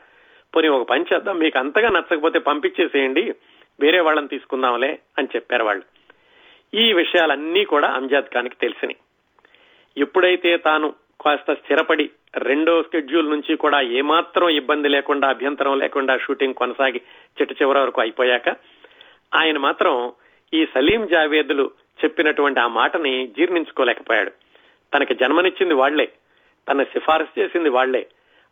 పోనీ 0.56 0.68
ఒక 0.68 0.88
పని 0.88 1.04
చేద్దాం 1.14 1.38
మీకు 1.38 1.58
అంతగా 1.58 1.88
నచ్చకపోతే 1.88 2.38
పంపించేసేయండి. 2.38 3.34
వేరే 3.82 4.00
వాళ్ళని 4.00 4.28
తీసుకుందాంలే 4.28 4.98
అని 5.18 5.28
చెప్పారు 5.36 5.64
వాళ్ళు. 5.64 5.82
ఈ 6.74 6.92
విషయాలన్నీ 6.92 7.64
కూడా 7.64 7.88
అంజాద్ 7.88 8.24
ఖాన్కి 8.24 8.56
తెలిసినాయి. 8.60 8.96
ఎప్పుడైతే 9.96 10.56
తాను 10.56 10.94
కాస్త 11.20 11.54
స్థిరపడి 11.54 12.10
రెండో 12.36 12.82
స్కెడ్యూల్ 12.82 13.30
నుంచి 13.30 13.56
కూడా 13.56 13.80
ఏమాత్రం 13.80 14.48
ఇబ్బంది 14.48 14.88
లేకుండా 14.88 15.28
అభ్యంతరం 15.28 15.78
లేకుండా 15.78 16.18
షూటింగ్ 16.18 16.54
కొనసాగి 16.54 17.00
చిట్ట 17.40 17.62
చివరి 17.62 17.78
వరకు 17.78 18.00
అయిపోయాక 18.00 18.48
ఆయన 19.34 19.58
మాత్రం 19.58 20.12
ఈ 20.54 20.66
సలీం 20.74 21.06
జావేద్లు 21.06 21.70
చెప్పినటువంటి 22.04 22.60
ఆ 22.60 22.66
మాటని 22.66 23.26
జీర్ణించుకోలేకపోయాడు. 23.26 24.30
తనకి 24.94 25.14
జన్మనిచ్చింది 25.14 25.74
వాళ్ళే 25.74 26.12
తన 26.68 26.82
సిఫారసు 26.82 27.40
చేసింది 27.40 27.68
వాళ్ళే. 27.68 28.06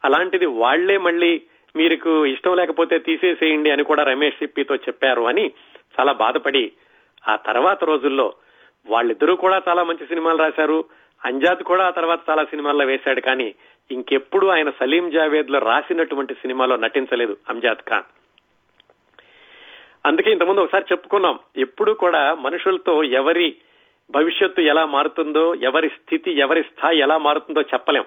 అలాంటిది 0.04 0.46
వాళ్ళే 0.46 0.98
మళ్ళీ 0.98 1.42
మీకు 1.76 2.26
ఇష్టం 2.26 2.56
లేకపోతే 2.56 2.98
తీసేసేయండి 2.98 3.70
అని 3.70 3.84
కూడా 3.84 4.02
రమేష్ 4.02 4.38
సిప్పితో 4.38 4.76
చెప్పారు 4.76 5.22
అని 5.22 5.52
చాలా 6.00 6.12
బాధపడి 6.12 6.72
ఆ 7.28 7.36
తర్వాత 7.36 7.84
రోజుల్లో 7.84 8.32
వాళ్ళిద్దరూ 8.86 9.36
కూడా 9.36 9.62
చాలా 9.68 9.82
మంచి 9.82 10.06
సినిమాలు 10.06 10.38
రాశారు. 10.38 10.84
అంజాద్ 11.24 11.62
కూడా 11.62 11.84
ఆ 11.84 11.90
తర్వాత 11.90 12.20
చాలా 12.30 12.44
సినిమాల్లో 12.44 12.84
వేశాడు 12.84 13.20
కానీ 13.20 13.54
ఇంకెప్పుడు 13.90 14.46
ఆయన 14.46 14.70
సలీం 14.70 15.10
జావేద్లో 15.10 15.58
రాసినటువంటి 15.58 16.34
సినిమాలో 16.34 16.76
నటించలేదు 16.76 17.36
అంజాద్ 17.48 17.88
ఖాన్. 17.88 18.02
అందుకే 20.06 20.32
ఇంతకుముందు 20.32 20.60
ఒకసారి 20.60 20.84
చెప్పుకున్నాం 20.92 21.38
ఎప్పుడు 21.56 21.92
కూడా 21.92 22.34
మనుషులతో 22.34 23.02
ఎవరి 23.02 23.56
భవిష్యత్తు 24.10 24.60
ఎలా 24.60 24.86
మారుతుందో 24.86 25.54
ఎవరి 25.54 25.88
స్థితి 25.88 26.32
ఎవరి 26.38 26.62
స్థాయి 26.62 26.98
ఎలా 26.98 27.18
మారుతుందో 27.18 27.60
చెప్పలేం. 27.60 28.04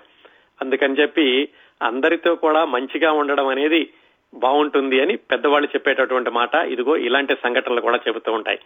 అందుకని 0.61 0.95
చెప్పి 0.95 1.49
అందరితో 1.81 2.35
కూడా 2.35 2.65
మంచిగా 2.65 3.11
ఉండడం 3.11 3.47
అనేది 3.47 3.89
బాగుంటుంది 4.33 5.01
అని 5.01 5.15
పెద్దవాళ్ళు 5.15 5.67
చెప్పేటటువంటి 5.67 6.29
మాట. 6.29 6.55
ఇదిగో 6.55 6.97
ఇలాంటి 6.97 7.35
సంఘటనలు 7.35 7.81
కూడా 7.81 7.99
చెబుతూ 8.07 8.31
ఉంటాయి. 8.31 8.59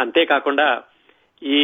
అంతేకాకుండా 0.00 0.82
ఈ 1.42 1.60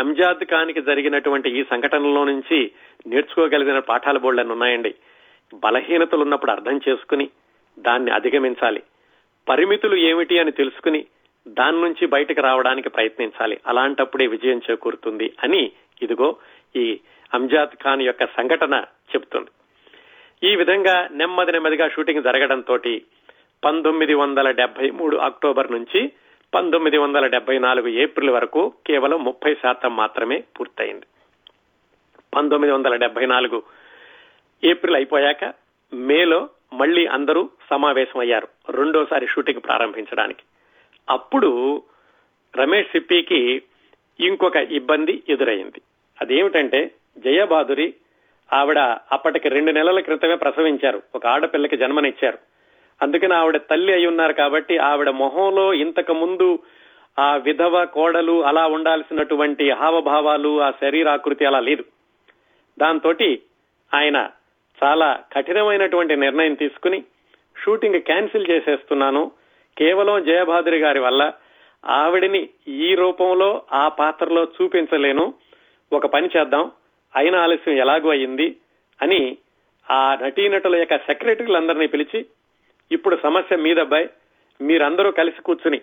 అంజాద్ 0.00 0.44
ఖాన్కి 0.44 0.82
జరిగినటువంటి 0.82 1.60
ఈ 1.60 1.64
సంఘటనలో 1.70 2.24
నుంచి 2.24 2.70
నేర్చుకోగలిగిన 3.06 3.78
పాఠాలు 3.78 4.18
బోళ్ళని 4.18 4.52
ఉన్నాయండి. 4.52 4.94
బలహీనతలు 5.54 6.22
ఉన్నప్పుడు 6.22 6.50
అర్థం 6.50 6.80
చేసుకుని 6.88 7.28
దాన్ని 7.78 8.10
అధిగమించాలి. 8.10 8.82
పరిమితులు 9.48 9.96
ఏమిటి 9.96 10.38
అని 10.38 10.52
తెలుసుకుని 10.52 11.06
దాని 11.48 11.80
నుంచి 11.80 12.06
బయటకు 12.06 12.40
రావడానికి 12.40 12.88
ప్రయత్నించాలి. 12.88 13.60
అలాంటప్పుడే 13.66 14.26
విజయం 14.26 14.60
చేకూరుతుంది 14.70 15.32
అని 15.42 15.72
ఇదిగో 16.02 16.36
ఈ 16.76 17.00
అంజాద్ 17.34 17.82
ఖాన్ 17.82 18.02
యొక్క 18.02 18.24
సంఘటన 18.24 18.74
చెబుతుంది. 19.14 19.50
ఈ 20.44 20.56
విధంగా 20.56 21.08
నెమ్మది 21.12 21.52
నెమ్మదిగా 21.52 21.88
షూటింగ్ 21.88 22.22
జరగడంతో 22.22 22.78
పంతొమ్మిది 23.64 24.14
వందల 24.14 24.50
డెబ్బై 24.50 24.90
మూడు 24.90 25.16
అక్టోబర్ 25.16 25.72
నుంచి 25.72 26.12
పంతొమ్మిది 26.54 26.98
వందల 26.98 27.26
డెబ్బై 27.26 27.58
నాలుగు 27.58 27.88
ఏప్రిల్ 27.88 28.30
వరకు 28.30 28.72
కేవలం 28.86 29.24
ముప్పై 29.24 29.54
శాతం 29.54 29.96
మాత్రమే 29.96 30.44
పూర్తయింది. 30.60 31.06
పంతొమ్మిది 32.34 32.74
వందల 32.74 32.96
డెబ్బై 32.96 33.26
నాలుగు 33.26 33.62
ఏప్రిల్ 34.64 34.96
అయిపోయాక 34.96 35.54
మేలో 35.94 36.48
మళ్ళీ 36.72 37.06
అందరూ 37.06 37.50
సమావేశమయ్యారు 37.70 38.48
రెండోసారి 38.70 39.26
షూటింగ్ 39.26 39.60
ప్రారంభించడానికి. 39.60 40.44
అప్పుడు 41.10 41.82
రమేష్ 42.56 42.88
సిప్పికి 42.88 43.62
ఇంకొక 44.20 44.56
ఇబ్బంది 44.56 45.22
ఎదురైంది. 45.28 45.80
అదేమిటంటే 46.20 46.90
జయబాదురి 47.18 47.94
ఆవిడ 48.54 48.78
అప్పటికి 49.12 49.48
రెండు 49.48 49.70
నెలల 49.70 50.00
క్రితమే 50.00 50.34
ప్రసవించారు. 50.34 51.02
ఒక 51.14 51.26
ఆడపిల్లకి 51.26 51.76
జన్మనిచ్చారు. 51.76 52.38
అందుకని 53.02 53.34
ఆవిడ 53.34 53.56
తల్లి 53.56 53.92
అయి 53.92 54.06
ఉన్నారు 54.06 54.32
కాబట్టి 54.32 54.78
ఆవిడ 54.78 55.10
మొహంలో 55.10 55.74
ఇంతకు 55.74 56.12
ముందు 56.12 56.58
ఆ 57.18 57.36
విధవ 57.36 57.84
కోడలు 57.84 58.44
అలా 58.44 58.66
ఉండాల్సినటువంటి 58.66 59.70
హావభావాలు 59.70 60.62
ఆ 60.62 60.70
శరీరాకృతి 60.70 61.44
అలా 61.44 61.60
లేదు. 61.60 61.84
దాంతో 62.78 63.14
ఆయన 63.94 64.30
చాలా 64.84 65.20
కఠినమైనటువంటి 65.32 66.16
నిర్ణయం 66.16 66.54
తీసుకుని 66.54 67.04
షూటింగ్ 67.64 68.00
క్యాన్సిల్ 68.00 68.50
చేసేస్తున్నాను. 68.50 69.30
కేవలం 69.78 70.24
జయభాద్రి 70.24 70.78
గారి 70.78 70.98
వల్ల 70.98 71.32
ఆవిడిని 71.86 72.48
ఈ 72.68 72.94
రూపంలో 72.94 73.62
ఆ 73.72 73.88
పాత్రలో 73.88 74.44
చూపించలేను. 74.44 75.34
ఒక 75.92 76.06
పని 76.06 76.28
చేద్దాం. 76.36 76.70
అయిన 77.16 77.36
ఆలస్యం 77.36 77.76
ఎలాగూ 77.76 78.10
అయింది 78.10 78.56
అని 79.02 79.36
ఆ 79.90 80.18
నటీనటుల 80.22 80.76
యొక్క 80.76 80.96
సెక్రటరీలందరినీ 80.96 81.86
పిలిచి 81.86 82.26
ఇప్పుడు 82.92 83.18
సమస్య 83.22 83.56
మీదబ్బాయి 83.56 84.08
మీరందరూ 84.60 85.10
కలిసి 85.10 85.42
కూర్చుని 85.42 85.80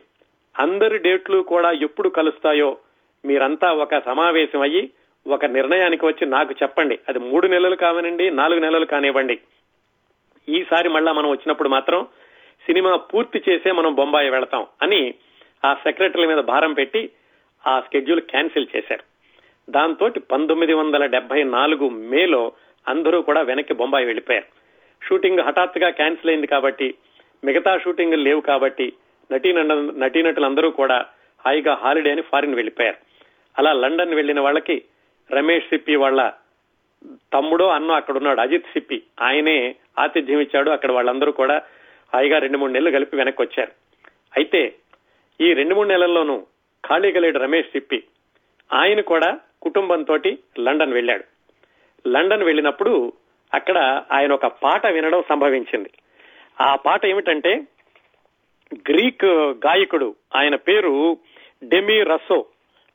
అందరి 0.60 0.98
డేట్లు 0.98 1.42
కూడా 1.42 1.72
ఎప్పుడు 1.72 2.10
కలుస్తాయో 2.10 2.78
మీరంతా 3.26 3.72
ఒక 3.72 4.06
సమావేశం 4.06 4.62
అయ్యి 4.62 4.90
ఒక 5.28 5.46
నిర్ణయానికి 5.46 6.06
వచ్చి 6.06 6.28
నాకు 6.28 6.54
చెప్పండి. 6.64 7.00
అది 7.10 7.20
మూడు 7.20 7.48
నెలలు 7.48 7.76
కావనండి 7.76 8.32
నాలుగు 8.32 8.60
నెలలు 8.60 8.86
కానివ్వండి. 8.86 9.40
ఈసారి 10.50 10.90
మళ్ళా 10.90 11.14
మనం 11.14 11.30
వచ్చినప్పుడు 11.30 11.70
మాత్రం 11.70 12.08
సినిమా 12.66 12.96
పూర్తి 12.96 13.44
చేసే 13.50 13.72
మనం 13.72 13.96
బొంబాయి 13.96 14.30
వెళతాం 14.30 14.68
అని 14.82 15.14
ఆ 15.66 15.74
సెక్రటరీల 15.74 16.28
మీద 16.28 16.38
భారం 16.38 16.74
పెట్టి 16.74 17.10
ఆ 17.68 17.80
స్కెడ్యూల్ 17.80 18.22
క్యాన్సిల్ 18.22 18.68
చేశారు. 18.76 19.11
దాంతో 19.70 20.10
పంతొమ్మిది 20.32 20.74
వందల 20.74 21.06
డెబ్బై 21.06 21.44
నాలుగు 21.44 21.90
మేలో 21.90 22.52
అందరూ 22.88 23.22
కూడా 23.22 23.42
వెనక్కి 23.42 23.74
బొంబాయి 23.74 24.06
వెళ్ళిపోయారు 24.06 24.46
షూటింగ్ 25.08 25.40
హఠాత్తుగా 25.40 25.90
క్యాన్సిల్ 25.90 26.30
అయింది 26.30 26.48
కాబట్టి 26.48 26.94
మిగతా 27.46 27.78
షూటింగ్ 27.78 28.14
లేవు 28.14 28.42
కాబట్టి 28.42 28.94
నటీ 29.32 29.52
నటీనటులందరూ 29.98 30.72
కూడా 30.72 31.06
హాయిగా 31.46 31.74
హాలిడే 31.74 32.12
అని 32.12 32.22
ఫారిన్ 32.22 32.56
వెళ్ళిపోయారు 32.56 32.98
అలా 33.58 33.74
లండన్ 33.74 34.14
వెళ్ళిన 34.14 34.40
వాళ్ళకి 34.40 34.84
రమేష్ 35.32 35.64
సిప్పి 35.64 35.96
వాళ్ళ 35.96 36.32
తమ్ముడో 37.34 37.68
అన్నో 37.68 37.94
అక్కడ 37.94 38.18
ఉన్నాడు 38.18 38.42
అజిత్ 38.42 38.74
సిప్పి. 38.74 39.04
ఆయనే 39.22 39.76
ఆతిథ్యం 40.00 40.40
ఇచ్చాడు. 40.40 40.70
అక్కడ 40.70 40.92
వాళ్ళందరూ 40.92 41.32
కూడా 41.32 41.62
హాయిగా 42.14 42.38
రెండు 42.38 42.58
మూడు 42.58 42.72
నెలలు 42.72 42.92
కలిపి 42.92 43.18
వెనక్కి 43.18 43.42
వచ్చారు 43.42 43.72
అయితే 44.38 44.76
ఈ 45.42 45.54
రెండు 45.54 45.76
మూడు 45.76 45.88
నెలల్లోనూ 45.88 46.46
ఖాళీగా 46.88 47.20
లేడు 47.20 47.40
రమేష్ 47.40 47.68
సిప్పి. 47.68 48.04
ఆయన 48.74 49.02
కూడా 49.02 49.40
కుటుంబంతో 49.62 50.18
లండన్ 50.60 50.94
వెళ్ళాడు. 50.94 51.24
లండన్ 52.08 52.44
వెళ్ళినప్పుడు 52.44 53.14
అక్కడ 53.54 54.04
ఆయన 54.12 54.34
ఒక 54.34 54.46
పాట 54.46 54.88
వినడం 54.88 55.24
సంభవించింది. 55.30 55.90
ఆ 56.62 56.76
పాట 56.76 57.06
ఏమిటంటే 57.06 57.68
గ్రీక్ 58.90 59.26
గాయకుడు 59.66 60.16
ఆయన 60.36 60.56
పేరు 60.56 61.18
డెమి 61.64 62.04
రసో 62.04 62.46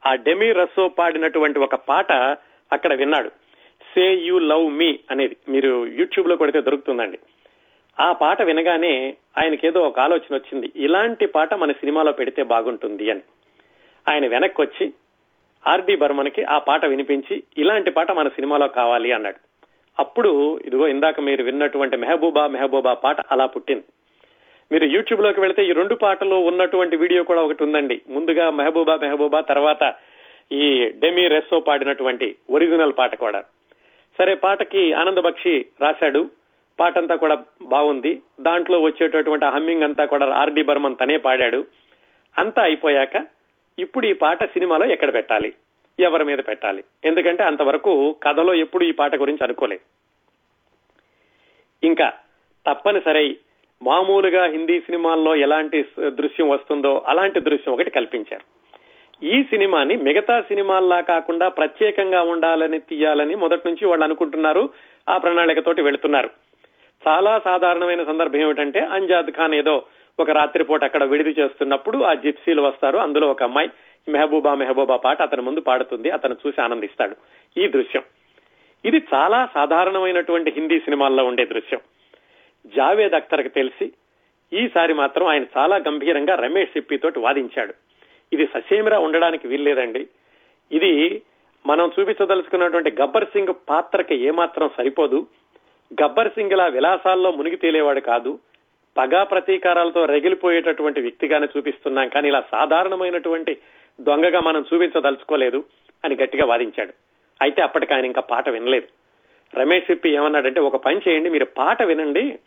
ఆ 0.07 0.14
డెమి 0.14 0.52
రసో 0.52 0.88
పాడినటువంటి 0.88 1.59
ఒక 1.59 1.74
పాట 1.74 2.12
అక్కడ 2.72 2.94
విన్నాడు. 2.94 3.29
సే 3.94 4.14
యు 4.14 4.38
లవ్ 4.38 4.72
మీ 4.72 4.98
అనేది 5.11 5.37
మీరు 5.48 5.87
యూట్యూబ్లో 5.87 6.37
కొడితే 6.37 6.61
దొరుకుతుందండి. 6.61 7.18
ఆ 8.00 8.12
పాట 8.12 8.42
వినగానే 8.42 9.16
ఆయనకేదో 9.38 9.81
ఒక 9.81 10.00
ఆలోచన 10.00 10.35
వచ్చింది. 10.35 10.72
ఇలాంటి 10.76 11.26
పాట 11.26 11.55
మన 11.55 11.72
సినిమాలో 11.72 12.12
పెడితే 12.12 12.42
బాగుంటుంది 12.42 13.11
అని. 13.11 13.20
ఆయన 14.09 14.26
వెనక్కి 14.26 14.61
వచ్చి 14.61 14.92
ఆర్డి 15.66 15.96
బర్మన్కి 15.96 16.44
ఆ 16.44 16.59
పాట 16.59 16.87
వినిపించి 16.87 17.42
ఇలాంటి 17.59 17.90
పాట 17.90 18.12
మన 18.12 18.29
సినిమాలో 18.29 18.68
కావాలి 18.68 19.12
అన్నాడు. 19.12 19.37
అప్పుడు 19.98 20.61
ఇదిగో 20.64 20.88
ఇందాక 20.88 21.20
మీరు 21.20 21.44
విన్నటువంటి 21.44 21.96
మెహబూబా 21.96 22.46
మెహబూబా 22.46 22.94
పాట 22.94 23.16
అలా 23.33 23.46
పుట్టింది. 23.46 23.85
మీరు 24.72 24.85
యూట్యూబ్లోకి 24.85 25.40
వెళితే 25.40 25.66
ఈ 25.66 25.72
రెండు 25.72 25.94
పాటలు 25.94 26.35
ఉన్నటువంటి 26.35 26.96
వీడియో 26.96 27.22
కూడా 27.22 27.42
ఒకటి 27.42 27.64
ఉందండి. 27.64 28.00
ముందుగా 28.09 28.50
మెహబూబా 28.50 28.96
మెహబూబా 28.96 29.40
తర్వాత 29.40 29.94
ఈ 30.52 30.90
డెమి 30.96 31.29
రెస్సో 31.29 31.61
పాడినటువంటి 31.61 32.37
ఒరిజినల్ 32.50 32.92
పాట 32.98 33.14
కూడా. 33.14 33.40
సరే 34.18 34.35
పాటకి 34.35 34.92
ఆనంద 34.92 35.18
బక్షి 35.18 35.66
రాశాడు. 35.81 36.31
పాట 36.81 36.98
అంతా 36.98 37.14
కూడా 37.14 37.44
బాగుంది. 37.62 38.22
దాంట్లో 38.40 38.81
వచ్చేటటువంటి 38.81 39.44
హమ్మింగ్ 39.44 39.83
అంతా 39.83 40.05
కూడా 40.05 40.35
ఆర్డి 40.35 40.62
బర్మన్ 40.62 40.96
తనే 41.00 41.16
పాడాడు. 41.16 41.64
అంతా 42.38 42.62
అయిపోయాక 42.62 43.36
ఇప్పుడు 43.79 44.07
ఈ 44.07 44.12
పాట 44.12 44.45
సినిమాలో 44.45 44.87
ఎక్కడ 44.87 45.15
పెట్టాలి? 45.15 45.53
ఎవరి 46.01 46.25
మీద 46.25 46.39
పెట్టాలి? 46.39 46.85
ఎందుకంటే 47.05 47.43
అంతవరకు 47.43 48.17
కథలో 48.23 48.55
ఎప్పుడు 48.55 48.85
ఈ 48.85 48.93
పాట 48.93 49.17
గురించి 49.17 49.45
అనుకోలేదు. 49.45 49.97
ఇంకా 51.87 52.12
తప్పనిసరి 52.67 53.37
మామూలుగా 53.83 54.45
హిందీ 54.45 54.81
సినిమాల్లో 54.81 55.37
ఎలాంటి 55.37 55.85
దృశ్యం 56.07 56.49
వస్తుందో 56.49 57.05
అలాంటి 57.07 57.41
దృశ్యం 57.41 57.75
ఒకటి 57.75 57.91
కల్పించారు. 57.91 58.57
ఈ 59.25 59.43
సినిమాని 59.43 59.97
మిగతా 59.97 60.41
సినిమాల్లా 60.41 61.01
కాకుండా 61.01 61.49
ప్రత్యేకంగా 61.49 62.23
ఉండాలని 62.23 62.79
తీయాలని 62.79 63.35
మొదటి 63.35 63.62
నుంచి 63.67 63.87
వాళ్ళు 63.87 64.05
అనుకుంటున్నారు. 64.05 64.71
ఆ 65.09 65.17
ప్రణాళికతోటి 65.17 65.83
వెళుతున్నారు. 65.83 66.31
చాలా 67.09 67.39
సాధారణమైన 67.45 68.05
సందర్భం 68.05 68.41
ఏమిటంటే 68.41 68.81
అంజాద్ 68.81 69.31
ఖాన్ 69.31 69.55
ఏదో 69.55 69.83
ఒక 70.20 70.31
రాత్రిపూట 70.31 70.85
అక్కడ 70.85 71.05
విడిది 71.05 71.31
చేస్తున్నప్పుడు 71.31 71.98
ఆ 71.98 72.14
జిప్సీలు 72.14 72.62
వస్తారు. 72.62 72.98
అందులో 72.98 73.31
ఒక 73.31 73.42
అమ్మాయి 73.42 73.70
మెహబూబా 74.09 74.55
మెహబూబా 74.55 74.96
పాట 74.96 75.22
అతని 75.22 75.42
ముందు 75.42 75.61
పాడుతుంది. 75.61 76.11
అతను 76.11 76.37
చూసి 76.46 76.62
ఆనందిస్తాడు. 76.62 77.16
ఈ 77.61 77.68
దృశ్యం. 77.68 78.02
ఇది 78.85 79.02
చాలా 79.14 79.48
సాధారణమైనటువంటి 79.55 80.50
హిందీ 80.50 80.81
సినిమాల్లో 80.81 81.24
ఉండే 81.24 81.44
దృశ్యం. 81.44 81.81
జావేద్ 82.66 83.14
అఖ్తర్కి 83.14 83.48
తెలిసి 83.48 83.92
ఈసారి 84.52 84.94
మాత్రం 84.94 85.26
ఆయన 85.26 85.44
చాలా 85.57 85.76
గంభీరంగా 85.76 86.35
రమేష్ 86.35 86.70
సిప్పితోటి 86.70 87.18
వాదించాడు. 87.18 87.74
ఇది 88.33 88.46
ససేమిరా 88.46 88.98
ఉండడానికి 88.98 89.48
వీల్లేదండి. 89.48 90.09
ఇది 90.72 91.22
మనం 91.66 91.92
చూపించదలుచుకున్నటువంటి 92.00 92.90
గబ్బర్ 93.02 93.24
సింగ్ 93.24 93.55
పాత్రకి 93.68 94.14
ఏమాత్రం 94.14 94.70
సరిపోదు. 94.76 95.26
గబ్బర్ 96.02 96.29
సింగ్ 96.29 96.52
ఇలా 96.52 96.66
విలాసాల్లో 96.66 97.31
మునిగి 97.33 97.57
తేలేవాడు 97.57 98.00
కాదు. 98.00 98.38
పగా 98.98 99.22
ప్రతీకారాలతో 99.22 100.04
రగిలిపోయేటటువంటి 100.04 101.00
వ్యక్తిగానే 101.00 101.48
చూపిస్తున్నాం. 101.56 102.09
కానీ 102.09 102.28
ఇలా 102.28 102.42
సాధారణమైనటువంటి 102.52 103.59
దొంగగా 104.00 104.40
మనం 104.40 104.64
చూపించదలుచుకోలేదు 104.74 105.64
అని 106.04 106.16
గట్టిగా 106.16 106.46
వాదించాడు. 106.46 106.92
అయితే 107.42 107.62
అప్పటికి 107.62 107.94
ఆయన 107.94 108.04
ఇంకా 108.04 108.20
పాట 108.20 108.48
వినలేదు. 108.48 108.87
రమేష్ 109.59 109.87
సిప్పి 109.87 110.11
ఏమన్నాడంటే 110.11 110.61
ఒక 110.61 110.76
పని 110.76 111.00
చేయండి 111.09 111.30
మీరు 111.30 111.44
పాట 111.44 111.82
వినండి. 111.82 112.38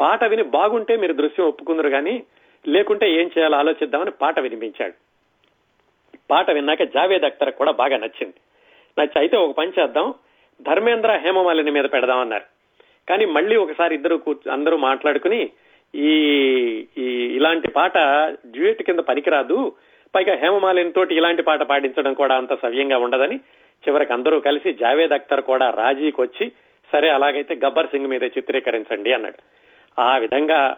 పాట 0.00 0.24
విని 0.24 0.42
బాగుంటే 0.42 0.96
మీరు 0.96 1.12
దృశ్యం 1.12 1.46
ఒప్పుకుందరు 1.46 1.88
కానీ 1.88 2.22
లేకుంటే 2.68 3.10
ఏం 3.10 3.30
చేయాలో 3.38 3.56
ఆలోచిద్దామని 3.56 4.10
పాట 4.10 4.40
వినిపించాడు. 4.40 4.92
పాట 6.30 6.50
విన్నాక 6.50 6.82
జావేద్ 6.82 7.24
అఖ్తర్ 7.24 7.50
కూడా 7.50 7.72
బాగా 7.72 7.96
నచ్చింది. 7.96 8.34
నచ్చి 8.98 9.18
అయితే 9.18 9.36
ఒక 9.36 9.56
పని 9.56 9.72
చేద్దాం 9.80 10.14
ధర్మేంద్ర 10.62 11.20
హేమమాలిని 11.24 11.70
మీద 11.70 11.84
పెడదామన్నారు. 11.84 12.44
కానీ 13.08 13.24
మళ్ళీ 13.24 13.56
ఒకసారి 13.56 13.94
ఇద్దరు 13.94 14.16
కూర్చు 14.16 14.52
అందరూ 14.52 14.76
మాట్లాడుకుని 14.76 15.50
ఈ 15.94 16.12
ఈ 16.98 17.36
ఇలాంటి 17.36 17.68
పాట 17.68 17.98
డ్యూయట్ 18.46 18.82
కింద 18.82 18.98
పనికిరాదు. 18.98 19.72
పైగా 20.14 20.34
హేమమాలిని 20.34 20.92
తోటి 20.92 21.14
ఇలాంటి 21.14 21.42
పాట 21.42 21.62
పాడించడం 21.62 22.14
కూడా 22.14 22.36
అంత 22.36 22.62
సవ్యంగా 22.62 22.98
ఉండదని 22.98 23.36
చివరికి 23.88 24.12
అందరూ 24.12 24.40
కలిసి 24.40 24.72
జావేద్ 24.72 25.12
అఖ్తర్ 25.12 25.40
కూడా 25.40 25.70
రాజీకి 25.70 26.20
వచ్చి 26.20 26.52
సరే 26.92 27.08
అలాగైతే 27.08 27.54
గబ్బర్ 27.66 27.86
సింగ్ 27.86 28.06
మీద 28.06 28.22
చిత్రీకరించండి 28.22 29.12
అన్నాడు. 29.12 29.38
ఆ 30.00 30.18
విధంగా 30.18 30.76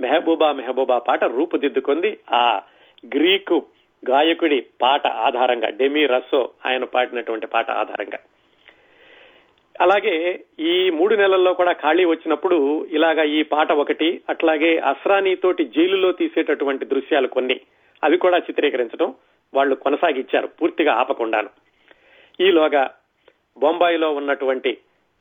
మెహబూబా 0.00 0.52
మెహబూబా 0.52 0.98
పాట 0.98 1.24
రూపుదిద్దుకుంది. 1.24 2.18
ఆ 2.32 2.60
గ్రీకు 3.06 3.66
గాయకుడి 4.10 4.64
పాట 4.82 5.06
ఆధారంగా 5.06 5.68
డెమీ 5.68 6.06
రస్సో 6.06 6.48
ఆయన 6.66 6.84
పాడినటువంటి 6.84 7.46
పాట 7.46 7.70
ఆధారంగా. 7.70 8.18
అలాగే 9.80 10.44
ఈ 10.60 10.90
మూడు 10.90 11.14
నెలల్లో 11.14 11.54
కూడా 11.54 11.72
ఖాళీ 11.72 12.04
వచ్చినప్పుడు 12.04 12.86
ఇలాగా 12.92 13.22
ఈ 13.22 13.42
పాట 13.42 13.72
ఒకటి 13.72 14.20
అట్లాగే 14.28 14.78
అస్రానీ 14.78 15.34
తోటి 15.34 15.64
జైలులో 15.64 16.12
తీసేటటువంటి 16.12 16.84
దృశ్యాలు 16.84 17.28
కొన్ని. 17.28 17.60
అవి 18.04 18.16
కూడా 18.16 18.38
చిత్రీకరించడం 18.38 19.14
వాళ్ళు 19.54 19.74
కొనసాగించారు 19.74 20.46
పూర్తిగా 20.46 20.92
ఆపకుండాను. 20.92 21.48
ఈలోగా 22.40 22.90
బొంబాయిలో 23.58 24.10
ఉన్నటువంటి 24.10 24.78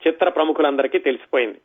చిత్ర 0.08 0.30
ప్రముఖులందరికీ 0.30 0.98
తెలిసిపోయింది. 0.98 1.58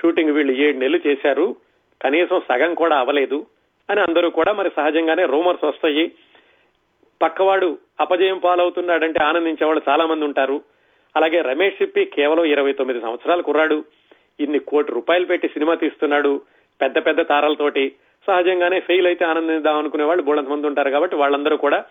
షూటింగ్ 0.00 0.30
వీళ్ళు 0.30 0.52
ఏడు 0.52 0.78
నెలలు 0.78 1.00
చేశారు 1.06 1.56
కనీసం 2.02 2.40
సగం 2.48 2.74
కూడా 2.74 2.96
అవలేదు 2.96 3.46
అని 3.90 4.00
అందరూ 4.00 4.30
కూడా 4.30 4.52
మరి 4.52 4.70
సహజంగానే 4.76 5.24
రూమర్స్ 5.26 5.64
వస్తాయి. 5.64 6.12
పక్కవాడు 7.22 7.78
అపజయం 8.00 8.38
పాలవుతున్నాడంటే 8.38 9.24
ఆనందించేవాళ్ళు 9.24 9.82
చాలా 9.88 10.06
మంది 10.06 10.24
ఉంటారు. 10.24 10.62
అలాగే 11.18 11.40
రమేష్ 11.40 11.74
సిప్పి 11.74 12.04
కేవలం 12.04 12.44
ఇరవై 12.44 12.72
తొమ్మిది 12.72 13.00
సంవత్సరాలు 13.00 13.42
కుర్రాడు. 13.42 13.84
ఇన్ని 14.40 14.58
కోటి 14.58 14.92
రూపాయలు 14.92 15.26
పెట్టి 15.26 15.48
సినిమా 15.48 15.74
తీస్తున్నాడు. 15.74 16.40
పెద్ద 16.80 17.06
పెద్ద 17.06 17.28
తారాలతోటి. 17.28 17.92
సహజంగానే 18.26 18.80
ఫెయిల్ 18.80 19.06
అయితే 19.06 19.24
ఆనందిద్దాం 19.24 19.78
అనుకునే 19.78 20.04
వాళ్ళు 20.04 20.22
బోళంత 20.22 20.48
మంది 20.48 20.66
ఉంటారు 20.66 20.90
కాబట్టి 20.90 21.16
వాళ్ళందరూ 21.16 21.56
కూడా 21.56 21.84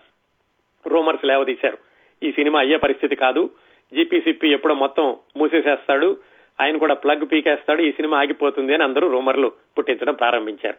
రూమర్స్ 0.86 1.24
లేవదీశారు. 1.24 1.78
ఈ 2.22 2.32
సినిమా 2.32 2.60
అయ్యే 2.60 2.76
పరిస్థితి 2.76 3.16
కాదు. 3.16 3.50
జీపీసీపీ 3.94 4.48
ఎప్పుడో 4.48 4.74
మొత్తం 4.74 5.16
మూసేసేస్తాడు. 5.36 6.16
ఆయన 6.60 6.76
కూడా 6.76 6.94
ప్లగ్ 6.94 7.32
పీకేస్తాడు. 7.32 7.82
ఈ 7.82 7.92
సినిమా 7.92 8.20
ఆగిపోతుంది 8.20 8.74
అని 8.74 8.84
అందరూ 8.84 9.10
రూమర్లు 9.10 9.52
పుట్టించడం 9.78 10.14
ప్రారంభించారు. 10.14 10.76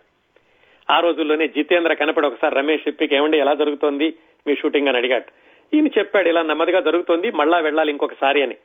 ఆ 0.91 0.99
రోజుల్లోనే 0.99 1.47
జితేంద్ర 1.47 1.93
కనపడి 1.93 2.27
ఒకసారి 2.27 2.55
రమేష్ 2.55 2.83
సిప్పికి 2.83 3.15
ఏమండి 3.15 3.37
ఎలా 3.37 3.53
జరుగుతోంది? 3.53 4.13
మీ 4.47 4.55
షూటింగ్ 4.55 4.87
అని 4.87 4.97
అడిగాడు. 4.97 5.48
ఈయన 5.73 5.87
చెప్పాడు 5.87 6.29
ఇలా 6.29 6.41
నెమ్మదిగా 6.41 6.79
జరుగుతోంది 6.79 7.31
మళ్ళా 7.31 7.57
వెళ్ళాలి 7.57 7.91
ఇంకొకసారి 7.91 8.43
అని. 8.43 8.55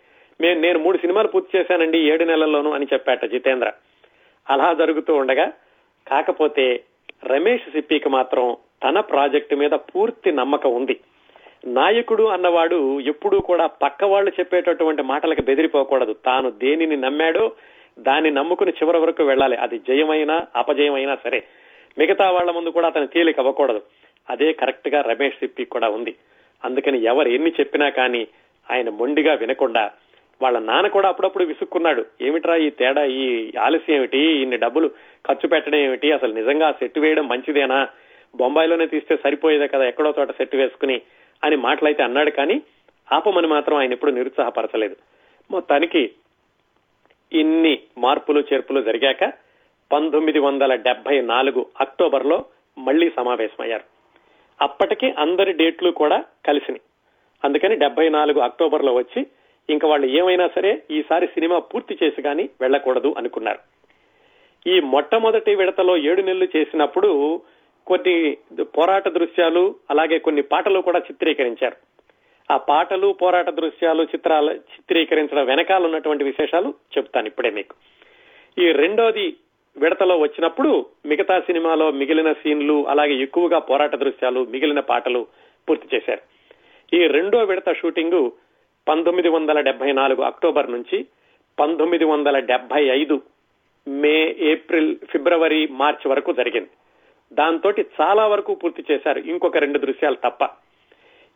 మేము 0.41 0.61
నేను 0.61 0.79
మూడు 0.79 0.99
సినిమాలు 0.99 1.29
పూర్తి 1.29 1.59
చేశానండి 1.59 1.99
ఏడు 1.99 2.25
నెలల్లోనూ 2.25 2.73
అని 2.73 2.87
చెప్పాట 2.93 3.25
జితేంద్ర. 3.25 3.73
అలా 4.51 4.73
జరుగుతూ 4.73 5.15
ఉండగా 5.15 5.53
కాకపోతే 6.09 6.83
రమేష్ 7.25 7.63
సిప్పికి 7.63 8.09
మాత్రం 8.09 8.57
తన 8.83 9.01
ప్రాజెక్టు 9.01 9.55
మీద 9.55 9.71
పూర్తి 9.71 10.33
నమ్మకం 10.33 10.75
ఉంది. 10.75 11.01
నాయకుడు 11.67 12.23
అన్నవాడు 12.23 13.01
ఎప్పుడూ 13.01 13.41
కూడా 13.41 13.67
పక్క 13.67 14.05
వాళ్ళు 14.05 14.33
చెప్పేటటువంటి 14.41 15.03
మాటలకు 15.03 15.43
బెదిరిపోకూడదు. 15.43 16.13
తాను 16.13 16.51
దేనిని 16.51 16.97
నమ్మాడో 16.97 17.53
దాన్ని 17.99 18.31
నమ్ముకుని 18.31 18.71
చివరి 18.71 18.99
వరకు 18.99 19.25
వెళ్ళాలి. 19.25 19.57
అది 19.57 19.79
జయమైనా 19.79 20.47
అపజయమైనా 20.57 21.19
సరే. 21.25 21.45
మిగతా 21.99 22.31
వాళ్ళ 22.31 22.51
ముందు 22.51 22.69
కూడా 22.69 22.87
అతను 22.87 23.07
తేలిక 23.07 23.39
అవ్వకూడదు. 23.39 23.83
అదే 24.31 24.53
కరెక్ట్గా 24.53 25.01
రమేష్ 25.03 25.35
సిప్పి 25.35 25.65
కూడా 25.65 25.89
ఉంది. 25.89 26.15
అందుకని 26.65 27.03
ఎవరు 27.03 27.29
ఎన్ని 27.29 27.51
చెప్పినా 27.51 27.89
కానీ 27.89 28.29
ఆయన 28.71 28.91
మొండిగా 28.91 29.35
వినకుండా 29.35 29.91
వాళ్ళ 30.43 30.59
నాన్న 30.59 30.89
కూడా 30.89 31.09
అప్పుడప్పుడు 31.09 31.45
విసుక్కున్నాడు. 31.45 32.05
ఏమిట్రా 32.21 32.57
ఈ 32.57 32.71
తేడా 32.71 33.05
ఈ 33.05 33.53
ఆలస్యం 33.61 33.97
ఏమిటి? 33.97 34.19
ఇన్ని 34.19 34.57
డబ్బులు 34.57 34.89
ఖర్చు 35.27 35.49
పెట్టడం 35.49 35.79
ఏమిటి? 35.79 36.13
అసలు 36.13 36.33
నిజంగా 36.33 36.73
సెట్ 36.73 36.99
వేయడం 36.99 37.29
మంచిదేనా? 37.29 37.89
బొంబాయిలోనే 38.37 38.87
తీస్తే 38.87 39.17
సరిపోయేదే 39.17 39.69
కదా 39.69 39.85
ఎక్కడో 39.85 40.15
చోట 40.21 40.31
సెట్ 40.31 40.57
వేసుకుని 40.57 41.01
అని 41.45 41.57
మాటలైతే 41.57 42.03
అన్నాడు 42.03 42.31
కానీ 42.31 42.63
ఆపమని 43.13 43.47
మాత్రం 43.47 43.77
ఆయన 43.77 43.93
ఎప్పుడు 43.93 44.11
నిరుత్సాహపరచలేదు. 44.11 44.97
మొత్తానికి 45.51 46.11
ఇన్ని 47.33 47.79
మార్పులు 47.99 48.45
చేర్పులు 48.53 48.83
జరిగాక 48.83 49.33
పంతొమ్మిది 49.93 50.39
వందల 50.39 50.75
డెబ్బై 50.75 51.21
నాలుగు 51.21 51.67
అక్టోబర్లో 51.81 52.45
మళ్ళీ 52.79 53.11
సమావేశమయ్యారు. 53.17 53.94
అప్పటికి 54.63 55.11
అందరి 55.11 55.53
డేట్లు 55.53 55.91
కూడా 55.91 56.25
కలిసినాయి. 56.47 56.81
అందుకని 57.45 57.77
డెబ్బై 57.77 58.09
నాలుగు 58.09 58.41
అక్టోబర్లో 58.41 58.95
వచ్చి 58.95 59.27
ఇంకా 59.71 59.89
వాళ్ళు 59.89 60.07
ఏమైనా 60.07 60.49
సరే 60.55 60.83
ఈసారి 60.91 61.27
సినిమా 61.27 61.59
పూర్తి 61.59 61.99
చేసి 62.03 62.23
కానీ 62.23 62.51
వెళ్ళకూడదు 62.61 63.15
అనుకున్నారు. 63.19 63.59
ఈ 64.67 64.81
మొట్టమొదటి 64.81 65.55
విడతలో 65.55 65.97
ఏడు 65.97 66.23
నెలలు 66.23 66.49
చేసినప్పుడు 66.57 67.41
కొన్ని 67.87 68.37
పోరాట 68.63 69.09
దృశ్యాలు 69.09 69.75
అలాగే 69.91 70.19
కొన్ని 70.19 70.43
పాటలు 70.43 70.81
కూడా 70.81 70.99
చిత్రీకరించారు. 70.99 71.77
ఆ 72.53 72.57
పాటలు 72.57 73.13
పోరాట 73.23 73.51
దృశ్యాలు 73.51 74.03
చిత్రాలు 74.03 74.53
చిత్రీకరించడం 74.53 75.47
వెనకాల 75.47 75.85
ఉన్నటువంటి 75.85 76.25
విశేషాలు 76.25 76.75
చెప్తాను 76.99 77.27
ఇప్పుడే 77.27 77.51
మీకు. 77.51 77.75
ఈ 78.59 78.73
రెండోది 78.73 79.37
విడతలో 79.77 80.19
వచ్చినప్పుడు 80.19 80.87
మిగతా 81.07 81.41
సినిమాలో 81.41 81.91
మిగిలిన 81.91 82.33
సీన్లు 82.33 82.87
అలాగే 82.89 83.15
ఎక్కువగా 83.15 83.59
పోరాట 83.59 83.95
దృశ్యాలు 83.97 84.45
మిగిలిన 84.45 84.81
పాటలు 84.81 85.27
పూర్తి 85.69 85.97
చేశారు. 85.97 86.21
ఈ 86.97 87.07
రెండో 87.07 87.39
విడత 87.45 87.75
షూటింగ్ 87.75 88.31
పంతొమ్మిది 88.89 89.29
వందల 89.29 89.61
డెబ్బై 89.61 89.93
నాలుగు 89.93 90.23
అక్టోబర్ 90.23 90.71
నుంచి 90.71 91.07
పంతొమ్మిది 91.61 92.05
వందల 92.05 92.39
డెబ్బై 92.39 92.85
ఐదు 92.85 93.23
మే 93.89 94.37
ఏప్రిల్ 94.39 94.97
ఫిబ్రవరి 95.11 95.67
మార్చ్ 95.67 96.07
వరకు 96.07 96.33
జరిగింది. 96.33 96.71
దాంతో 97.33 97.71
చాలా 97.71 98.27
వరకు 98.27 98.55
పూర్తి 98.55 98.85
చేశారు 98.91 99.19
ఇంకొక 99.19 99.57
రెండు 99.57 99.79
దృశ్యాలు 99.79 100.15
తప్ప. 100.15 100.49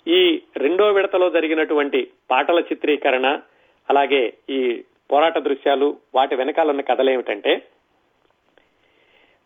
ఈ 0.09 0.43
రెండో 0.57 0.93
విడతలో 0.93 1.31
జరిగినటువంటి 1.31 2.11
పాటల 2.31 2.61
చిత్రీకరణ 2.61 3.41
అలాగే 3.91 4.33
ఈ 4.51 4.83
పోరాట 5.11 5.39
దృశ్యాలు 5.39 5.97
వాటి 6.15 6.35
వెనకాలన్న 6.35 6.81
కథలేమిటంటే 6.81 7.51
కథలేమిటంటే 7.53 7.63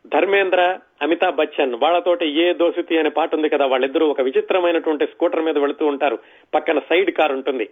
ధర్మేంద్ర 0.06 0.78
అమితాబ్ 1.02 1.36
బచ్చన్ 1.36 1.74
వాళ్ళతోటి 1.74 2.26
ఏ 2.40 2.52
దోసితి 2.52 2.98
అనే 2.98 3.08
పాట 3.08 3.34
ఉంది 3.34 3.48
కదా 3.48 3.66
వాళ్ళిద్దరూ 3.66 4.06
ఒక 4.06 4.20
విచిత్రమైనటువంటి 4.20 5.06
స్కూటర్ 5.06 5.42
మీద 5.42 5.58
వెళుతూ 5.58 5.86
ఉంటారు. 5.86 6.18
పక్కన 6.54 6.78
సైడ్ 6.78 7.10
కార్ 7.10 7.32
ఉంటుంది. 7.32 7.68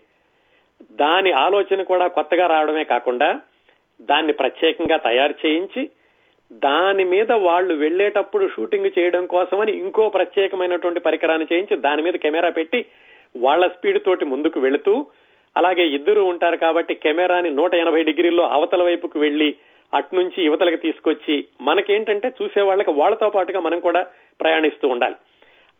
దాని 0.92 1.32
ఆలోచన 1.32 1.82
కూడా 1.82 2.06
కొత్తగా 2.08 2.46
రావడమే 2.46 2.84
కాకుండా 2.84 3.40
దాన్ని 4.00 4.32
ప్రత్యేకంగా 4.32 4.96
తయారు 4.96 5.34
చేయించి 5.46 5.90
దాని 6.52 7.04
మీద 7.04 7.32
వాళ్ళు 7.32 7.74
వెళ్ళేటప్పుడు 7.74 8.48
షూటింగ్ 8.48 8.98
చేయడం 8.98 9.26
కోసమని 9.26 9.72
ఇంకో 9.72 10.08
ప్రత్యేకమైనటువంటి 10.08 11.00
పరికరాన్ని 11.00 11.46
చేయించి 11.52 11.76
దాని 11.76 12.02
మీద 12.02 12.12
కెమెరా 12.12 12.50
పెట్టి 12.50 12.86
వాళ్ళ 13.36 13.66
స్పీడ్ 13.66 14.04
తోటి 14.04 14.24
ముందుకు 14.24 14.60
వెళుతూ 14.60 15.06
అలాగే 15.56 15.84
ఇద్దరు 15.88 16.20
ఉంటారు 16.20 16.56
కాబట్టి 16.56 16.94
కెమెరాని 16.94 17.50
నూట 17.50 17.74
ఎనభై 17.74 18.02
డిగ్రీల్లో 18.02 18.44
అవతల 18.46 18.82
వైపుకు 18.82 19.18
వెళ్ళి 19.18 19.54
అట్నుంచి 19.94 20.44
యువతలకు 20.44 20.76
తీసుకొచ్చి 20.76 21.44
మనకేంటంటే 21.60 22.32
చూసే 22.42 22.60
వాళ్ళకి 22.60 22.90
వాళ్ళతో 22.90 23.30
పాటుగా 23.30 23.60
మనం 23.60 23.80
కూడా 23.80 24.06
ప్రయాణిస్తూ 24.40 24.88
ఉండాలి. 24.88 25.14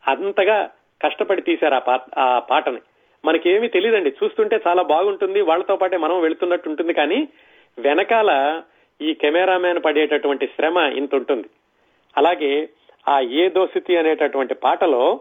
అంతగా 0.08 0.70
కష్టపడి 1.02 1.42
తీశారు 1.42 1.74
ఆ 1.74 1.98
ఆ 2.18 2.38
పాటని. 2.38 2.78
మనకేమీ 3.24 3.68
తెలియదండి 3.68 4.12
చూస్తుంటే 4.24 4.60
చాలా 4.66 4.82
బాగుంటుంది. 4.82 5.40
వాళ్ళతో 5.40 5.76
పాటే 5.76 5.96
మనం 5.96 6.20
వెళుతున్నట్టు 6.20 6.68
ఉంటుంది. 6.68 6.92
కానీ 6.92 7.28
వెనకాల 7.78 8.62
ఈ 9.00 9.14
కెమెరామ్యాన్ 9.14 9.82
పడేటటువంటి 9.84 10.46
శ్రమ 10.46 10.76
ఇంత 10.76 11.14
ఉంటుంది. 11.14 11.48
అలాగే 12.16 12.68
ఆ 13.08 13.20
ఏ 13.20 13.48
దోసితి 13.48 13.96
అనేటటువంటి 13.96 14.54
పాటలో 14.54 15.20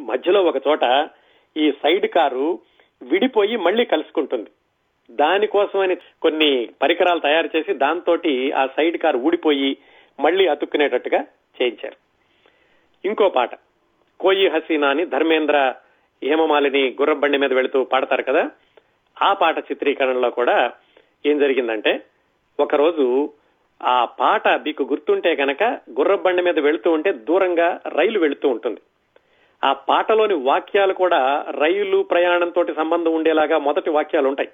మధ్యలో 0.00 0.42
ఒక 0.42 0.56
చోట 0.68 1.08
ఈ 1.56 1.72
సైడ్ 1.82 2.06
కారు 2.06 2.58
విడిపోయి 3.02 3.56
మళ్ళీ 3.56 3.84
కలుసుకుంటుంది. 3.84 4.50
దానికోసమని 5.10 5.94
కొన్ని 5.94 6.68
పరికరాలు 6.82 7.18
తయారు 7.18 7.50
చేసి 7.56 7.74
దాంతో 7.74 8.18
ఆ 8.56 8.66
సైడ్ 8.66 8.98
కార్ 8.98 9.16
ఊడిపోయి 9.16 9.76
మళ్ళీ 10.20 10.46
అతుక్కునేటట్టుగా 10.46 11.20
చేయించారు. 11.62 11.96
ఇంకో 13.04 13.28
పాట. 13.28 13.50
కోయి 14.20 14.48
హసీనా 14.48 14.88
అని 14.88 15.06
ధర్మేంద్ర 15.06 15.74
హేమమాలిని 16.22 16.88
గుర్రబండి 16.88 17.38
మీద 17.38 17.52
వెళుతూ 17.52 17.84
పాడతారు 17.84 18.22
కదా? 18.22 18.50
ఆ 19.22 19.32
పాట 19.32 19.58
చిత్రీకరణలో 19.58 20.30
కూడా 20.30 20.72
ఏం 21.26 21.38
జరిగిందంటే 21.38 22.02
ఒకరోజు 22.60 23.32
ఆ 23.82 24.04
పాట 24.04 24.48
మీకు 24.48 24.82
గుర్తుంటే 24.82 25.32
గనక 25.32 25.62
గుర్రబండి 25.90 26.42
మీద 26.42 26.58
వెళుతూ 26.58 26.90
ఉంటే 26.90 27.12
దూరంగా 27.12 27.80
రైలు 27.88 28.18
వెళుతూ 28.18 28.48
ఉంటుంది. 28.48 28.80
ఆ 29.64 29.72
పాటలోని 29.72 30.34
వాక్యాలు 30.34 30.92
కూడా 30.92 31.46
రైలు 31.50 32.02
ప్రయాణంతో 32.02 32.64
సంబంధం 32.64 33.12
ఉండేలాగా 33.12 33.58
మొదటి 33.58 33.90
వాక్యాలు 33.90 34.28
ఉంటాయి. 34.28 34.48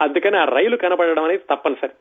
అందుకని 0.00 0.36
ఆ 0.36 0.44
రైలు 0.44 0.76
కనబడడం 0.76 1.24
అనేది 1.24 1.42
తప్పనిసరి. 1.50 1.92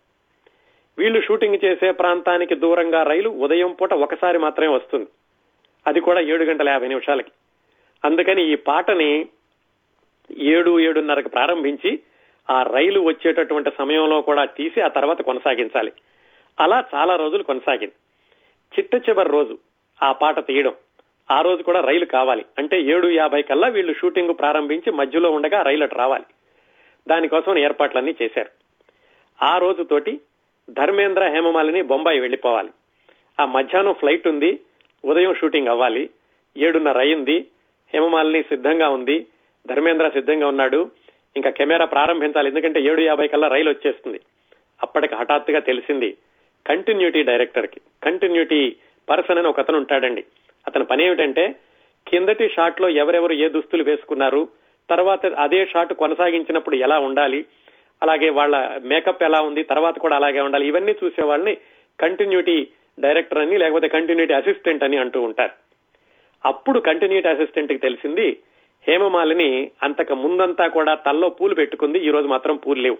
వీళ్ళు 0.97 1.21
షూటింగ్ 1.21 1.65
చేసే 1.65 1.91
ప్రాంతానికి 1.91 2.55
దూరంగా 2.55 3.03
రైలు 3.03 3.29
ఉదయం 3.29 3.71
పూట 3.81 3.93
ఒకసారి 3.93 4.37
మాత్రమే 4.37 4.67
వస్తుంది. 4.67 5.07
అది 5.87 5.99
కూడా 5.99 6.19
ఏడు 6.19 6.43
గంటల 6.43 6.69
యాభై 6.69 6.87
నిమిషాలకి. 6.87 7.31
అందుకని 8.05 8.51
ఈ 8.51 8.55
పాటని 8.55 9.25
ఏడు 10.37 10.79
ఏడున్నరకు 10.79 11.29
ప్రారంభించి 11.29 11.99
ఆ 12.49 12.63
రైలు 12.63 12.99
వచ్చేటటువంటి 12.99 13.71
సమయంలో 13.77 14.21
కూడా 14.21 14.45
తీసి 14.45 14.81
ఆ 14.81 14.87
తర్వాత 14.87 15.21
కొనసాగించాలి. 15.21 15.91
అలా 16.59 16.83
చాలా 16.95 17.15
రోజులు 17.15 17.43
కొనసాగింది. 17.43 17.93
చిట్ట 18.77 19.09
చివరి 19.09 19.29
రోజు 19.29 19.57
ఆ 20.03 20.11
పాట 20.11 20.47
తీయడం. 20.47 20.73
ఆ 21.31 21.41
రోజు 21.41 21.63
కూడా 21.63 21.81
రైలు 21.81 22.05
కావాలి. 22.05 22.45
అంటే 22.57 22.81
ఏడు 22.81 23.07
యాభై 23.07 23.41
కల్లా 23.41 23.67
వీళ్ళు 23.67 23.93
షూటింగ్ 23.93 24.33
ప్రారంభించి 24.39 24.91
మధ్యలో 24.91 25.31
ఉండగా 25.31 25.61
రైలు 25.61 25.83
అటు 25.83 25.95
రావాలి. 25.95 26.25
దానికోసం 27.09 27.57
ఏర్పాట్లన్నీ 27.57 28.13
చేశారు. 28.21 28.51
ఆ 29.39 29.53
రోజుతోటి 29.57 30.13
ధర్మేంద్ర 30.69 31.23
హేమమాలిని 31.33 31.81
బొంబాయి 31.81 32.19
వెళ్ళిపోవాలి 32.19 32.71
ఆ 33.37 33.45
మధ్యాహ్నం 33.45 33.93
ఫ్లైట్ 33.93 34.27
ఉంది 34.27 34.51
ఉదయం 35.03 35.33
షూటింగ్ 35.33 35.67
అవ్వాలి 35.67 36.03
ఏడున్నర 36.55 36.99
అయింది 36.99 37.37
హేమమాలిని 37.93 38.41
సిద్ధంగా 38.43 38.89
ఉంది 38.89 39.17
ధర్మేంద్ర 39.65 40.07
సిద్ధంగా 40.09 40.47
ఉన్నాడు 40.47 40.91
ఇంకా 41.35 41.49
కెమెరా 41.49 41.85
ప్రారంభించాలి 41.85 42.49
ఎందుకంటే 42.49 42.79
ఏడు 42.81 43.01
యాభై 43.01 43.27
కల్లా 43.27 43.47
రైలు 43.47 43.69
వచ్చేస్తుంది. 43.69 44.19
అప్పటికి 44.83 45.15
హఠాత్తుగా 45.15 45.59
తెలిసింది 45.59 46.09
కంటిన్యూటీ 46.67 47.21
డైరెక్టర్కి 47.23 47.79
కంటిన్యూటీ 48.03 48.59
పర్సన్ 49.09 49.37
అని 49.37 49.47
ఒక 49.47 49.59
అతను 49.59 49.77
ఉంటాడండి. 49.77 50.23
అతని 50.67 50.85
పని 50.85 51.03
ఏమిటంటే 51.05 51.55
కిందటి 52.07 52.45
షాట్లో 52.49 52.89
ఎవరెవరు 52.89 53.33
ఏ 53.33 53.49
దుస్తులు 53.49 53.83
వేసుకున్నారు 53.83 54.41
తర్వాత 54.89 55.25
అదే 55.25 55.65
షాట్ 55.65 55.93
కొనసాగించినప్పుడు 55.93 56.75
ఎలా 56.75 56.99
ఉండాలి? 56.99 57.45
అలాగే 58.03 58.29
వాళ్ళ 58.29 58.81
మేకప్ 58.83 59.23
ఎలా 59.23 59.41
ఉంది? 59.41 59.63
తర్వాత 59.63 59.99
కూడా 59.99 60.15
అలాగే 60.15 60.39
ఉండాలి. 60.39 60.67
ఇవన్నీ 60.67 60.91
చూసే 60.91 61.23
వాళ్ళని 61.23 61.57
కంటిన్యూటీ 61.99 62.67
డైరెక్టర్ 62.99 63.39
అని 63.39 63.57
లేకపోతే 63.57 63.87
కంటిన్యూటీ 63.87 64.33
అసిస్టెంట్ 64.33 64.83
అని 64.83 64.97
అంటూ 64.97 65.21
ఉంటారు. 65.21 65.51
అప్పుడు 66.45 66.79
కంటిన్యూటీ 66.79 67.27
అసిస్టెంట్కి 67.27 67.79
తెలిసింది 67.79 68.39
హేమమాలిని 68.87 69.71
అంతకు 69.83 70.13
ముందంతా 70.13 70.67
కూడా 70.67 70.95
తల్లో 70.95 71.29
పూలు 71.29 71.55
పెట్టుకుంది. 71.55 71.99
ఈ 71.99 72.09
రోజు 72.09 72.27
మాత్రం 72.27 72.55
పూలు 72.55 72.81
లేవు. 72.81 72.97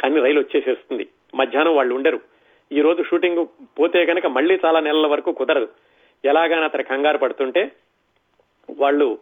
కానీ 0.00 0.20
రైలు 0.20 0.40
వచ్చేసేస్తుంది. 0.40 1.08
మధ్యాహ్నం 1.34 1.76
వాళ్ళు 1.76 1.94
ఉండరు. 1.94 2.20
ఈ 2.72 2.80
రోజు 2.80 3.02
షూటింగ్ 3.02 3.46
పోతే 3.80 4.06
కనుక 4.06 4.26
మళ్ళీ 4.26 4.58
చాలా 4.64 4.80
నెలల 4.80 5.06
వరకు 5.06 5.32
కుదరదు. 5.32 5.68
ఎలాగైనా 6.24 6.64
అతను 6.64 6.82
కంగారు 6.82 7.18
పడుతుంటే 7.18 7.72
వాళ్ళు 8.70 9.18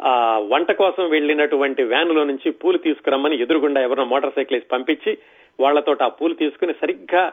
ఆ 0.00 0.38
వంట 0.38 0.72
కోసం 0.72 1.10
వెళ్ళినటువంటి 1.10 1.82
వ్యానులో 1.82 2.24
నుంచి 2.24 2.50
పూలు 2.50 2.78
తీసుకురమ్మని 2.78 3.36
ఎదురుగుండా 3.36 3.80
ఎవరినో 3.80 4.04
మోటార్ 4.04 4.34
సైకిల్ 4.34 4.60
పంపించి 4.72 5.18
వాళ్ళతో 5.60 5.96
ఆ 6.02 6.08
పూలు 6.08 6.34
తీసుకుని 6.34 6.72
సరిగ్గా 6.72 7.32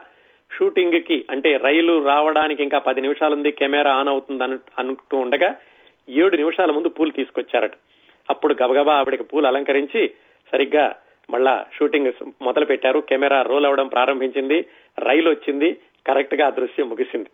షూటింగ్కి 0.50 1.26
అంటే 1.30 1.56
రైలు 1.56 2.04
రావడానికి 2.04 2.62
ఇంకా 2.62 2.78
పది 2.78 3.00
నిమిషాలు 3.00 3.34
ఉంది 3.34 3.52
కెమెరా 3.52 3.92
ఆన్ 3.92 4.08
అవుతుంది 4.08 4.44
అనుకుంటూ 4.78 5.16
ఉండగా 5.16 5.56
ఏడు 6.08 6.36
నిమిషాల 6.36 6.70
ముందు 6.70 6.88
పూలు 6.88 7.10
తీసుకొచ్చారట. 7.10 7.72
అప్పుడు 8.30 8.56
గబగబా 8.62 8.92
ఆవిడకి 8.92 9.22
పూలు 9.22 9.46
అలంకరించి 9.46 10.10
సరిగ్గా 10.52 10.94
మళ్ళా 11.30 11.66
షూటింగ్ 11.78 12.12
మొదలు 12.42 12.64
పెట్టారు 12.64 13.00
కెమెరా 13.00 13.42
రోల్ 13.42 13.66
అవడం 13.66 13.88
ప్రారంభించింది. 13.88 14.64
రైలు 14.98 15.30
వచ్చింది. 15.30 15.76
కరెక్ట్గా 16.06 16.46
ఆ 16.46 16.50
దృశ్యం 16.50 16.88
ముగిసింది. 16.88 17.30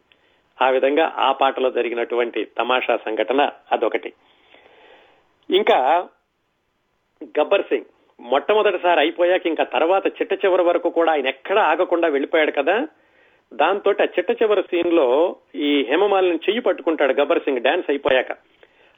ఆ 0.62 0.70
విధంగా 0.70 1.14
ఆ 1.16 1.32
పాటలో 1.32 1.70
జరిగినటువంటి 1.70 2.44
తమాషా 2.44 2.96
సంఘటన 2.96 3.50
అదొకటి. 3.72 4.12
ఇంకా 5.50 6.08
గబ్బర్ 7.24 7.62
సింగ్ 7.62 7.84
మొట్టమొదటిసారి 8.20 9.00
అయిపోయాక 9.00 9.46
ఇంకా 9.46 9.64
తర్వాత 9.64 10.06
చిట్ట 10.06 10.32
చివరి 10.32 10.62
వరకు 10.62 10.90
కూడా 10.90 11.12
ఆయన 11.12 11.26
ఎక్కడా 11.26 11.62
ఆగకుండా 11.62 12.08
వెళ్ళిపోయాడు 12.08 12.50
కదా. 12.50 12.88
దాంతో 13.52 13.90
ఆ 13.90 14.04
చిట్ట 14.04 14.42
చివరి 14.42 14.62
సీన్లో 14.62 15.36
ఈ 15.54 15.86
హేమమాలిని 15.88 16.36
చెయ్యి 16.36 16.60
పట్టుకుంటాడు 16.60 17.12
గబ్బర్ 17.12 17.42
సింగ్ 17.42 17.60
డాన్స్ 17.60 17.90
అయిపోయాక. 17.90 18.32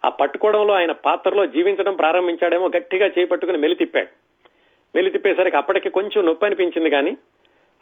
ఆ 0.05 0.09
పట్టుకోవడంలో 0.09 0.75
ఆయన 0.75 0.93
పాత్రలో 0.93 1.47
జీవించడం 1.47 1.95
ప్రారంభించాడేమో 1.97 2.71
గట్టిగా 2.77 3.07
చేయి 3.07 3.27
పట్టుకుని 3.27 3.59
మెలి 3.59 3.75
తిప్పాడు. 3.75 4.09
మెలి 4.95 5.11
తిప్పేసరికి 5.11 5.57
అప్పటికి 5.57 5.91
కొంచెం 5.91 6.27
నొప్పి 6.27 6.47
అనిపించింది 6.47 6.91
కానీ 6.91 7.17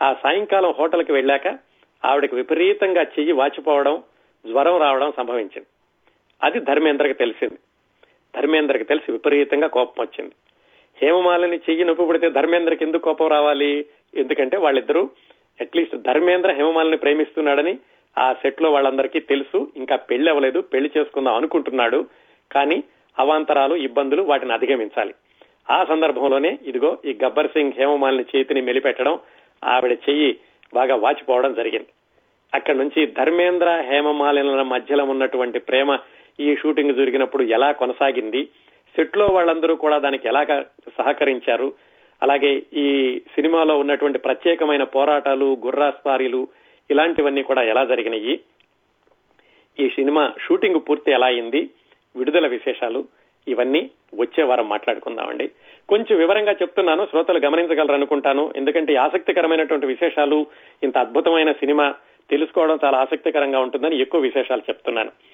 ఆ 0.02 0.14
సాయంకాలం 0.22 0.70
హోటల్కి 0.70 1.12
వెళ్ళాక 1.12 1.46
ఆవిడకి 2.05 2.35
విపరీతంగా 2.35 3.02
చెయ్యి 3.02 3.33
వాచిపోవడం 3.33 4.02
జ్వరం 4.46 4.81
రావడం 4.81 5.12
సంభవించింది. 5.16 5.66
అది 6.42 6.61
ధర్మేంద్రకి 6.61 7.14
తెలిసింది. 7.14 7.59
ధర్మేంద్రకి 8.37 8.85
తెలిసి 8.85 9.12
విపరీతంగా 9.12 9.66
కోపం 9.66 10.05
వచ్చింది. 10.05 10.35
హేమమాలని 11.03 11.57
చెయ్యి 11.57 11.85
నొప్పి 11.85 12.07
పడితే 12.07 12.31
ధర్మేంద్రకి 12.31 12.85
ఎందుకు 12.85 13.03
కోపం 13.03 13.29
రావాలి? 13.29 13.87
ఎందుకంటే 14.16 14.57
వాళ్ళిద్దరూ 14.57 15.11
అట్లీస్ట్ 15.61 15.96
ధర్మేంద్ర 15.96 16.51
హేమమాలని 16.51 16.96
ప్రేమిస్తున్నాడని 16.96 17.79
ఆ 18.18 18.33
సెట్లో 18.33 18.70
వాళ్ళందరికీ 18.70 19.20
తెలుసు. 19.20 19.70
ఇంకా 19.77 19.96
పెళ్ళి 19.96 20.31
అవ్వలేదు. 20.31 20.61
పెళ్ళి 20.61 20.90
చేసుకుందాం 20.99 21.35
అనుకుంటున్నాడు. 21.35 22.07
కానీ 22.53 22.83
అవాంతరాలు 23.18 23.75
ఇబ్బందులు 23.75 24.22
వాటిని 24.22 24.53
అధిగమించాలి. 24.53 25.14
ఆ 25.70 25.85
సందర్భంలోనే 25.85 26.59
ఇదిగో 26.66 26.99
ఈ 27.05 27.18
గబ్బర్ 27.25 27.49
సింగ్ 27.49 27.72
హేమమాలిని 27.79 28.25
చేతిని 28.37 28.61
మెలిపెట్టడం 28.61 29.18
ఆవిడ 29.64 29.92
చెయ్యి 29.92 30.37
బాగా 30.75 30.94
వాచిపోవడం 30.94 31.55
జరిగింది. 31.55 31.87
అక్కడి 32.55 32.79
నుంచి 32.79 33.07
ధర్మేంద్ర 33.07 33.85
హేమమాలిన 33.90 34.62
మధ్యలో 34.62 35.05
ఉన్నటువంటి 35.05 35.59
ప్రేమ 35.59 35.99
ఈ 36.40 36.57
షూటింగ్ 36.57 36.94
జరిగినప్పుడు 36.94 37.42
ఎలా 37.42 37.72
కొనసాగింది? 37.72 38.44
సెట్లో 38.96 39.27
వాళ్ళందరూ 39.27 39.75
కూడా 39.75 39.99
దానికి 39.99 40.29
ఎలా 40.29 40.44
సహకరించారు? 40.88 41.75
అలాగే 42.22 42.62
ఈ 42.75 43.18
సినిమాలో 43.35 43.79
ఉన్నటువంటి 43.79 44.18
ప్రత్యేకమైన 44.18 44.83
పోరాటాలు 44.83 45.57
గుర్రాస్వారీలు 45.64 46.49
ఇలాంటివన్నీ 46.90 47.42
కూడా 47.42 47.62
ఎలా 47.62 47.85
జరిగినాయి? 47.85 48.40
ఈ 49.81 49.88
సినిమా 49.88 50.33
షూటింగ్ 50.40 50.81
పూర్తి 50.88 51.12
ఎలా 51.12 51.27
అయింది? 51.27 51.70
విడుదల 52.16 52.46
విశేషాలు 52.46 53.05
ఇవన్నీ 53.49 53.90
వచ్చే 54.14 54.44
వారం 54.44 54.68
మాట్లాడుకుందామండి. 54.68 55.51
కొంచెం 55.88 56.18
వివరంగా 56.18 56.53
చెప్తున్నాను 56.53 57.07
శ్రోతలు 57.07 57.38
గమనించగలరు 57.38 57.92
అనుకుంటాను 57.92 58.53
ఎందుకంటే 58.57 58.94
ఆసక్తికరమైనటువంటి 58.94 59.87
విశేషాలు 59.87 60.46
ఇంత 60.83 60.99
అద్భుతమైన 60.99 61.53
సినిమా 61.53 61.94
తెలుసుకోవడం 62.31 62.79
చాలా 62.85 62.99
ఆసక్తికరంగా 62.99 63.59
ఉంటుందని 63.59 64.01
ఎక్కువ 64.01 64.20
విశేషాలు 64.20 64.61
చెప్తున్నాను. 64.61 65.11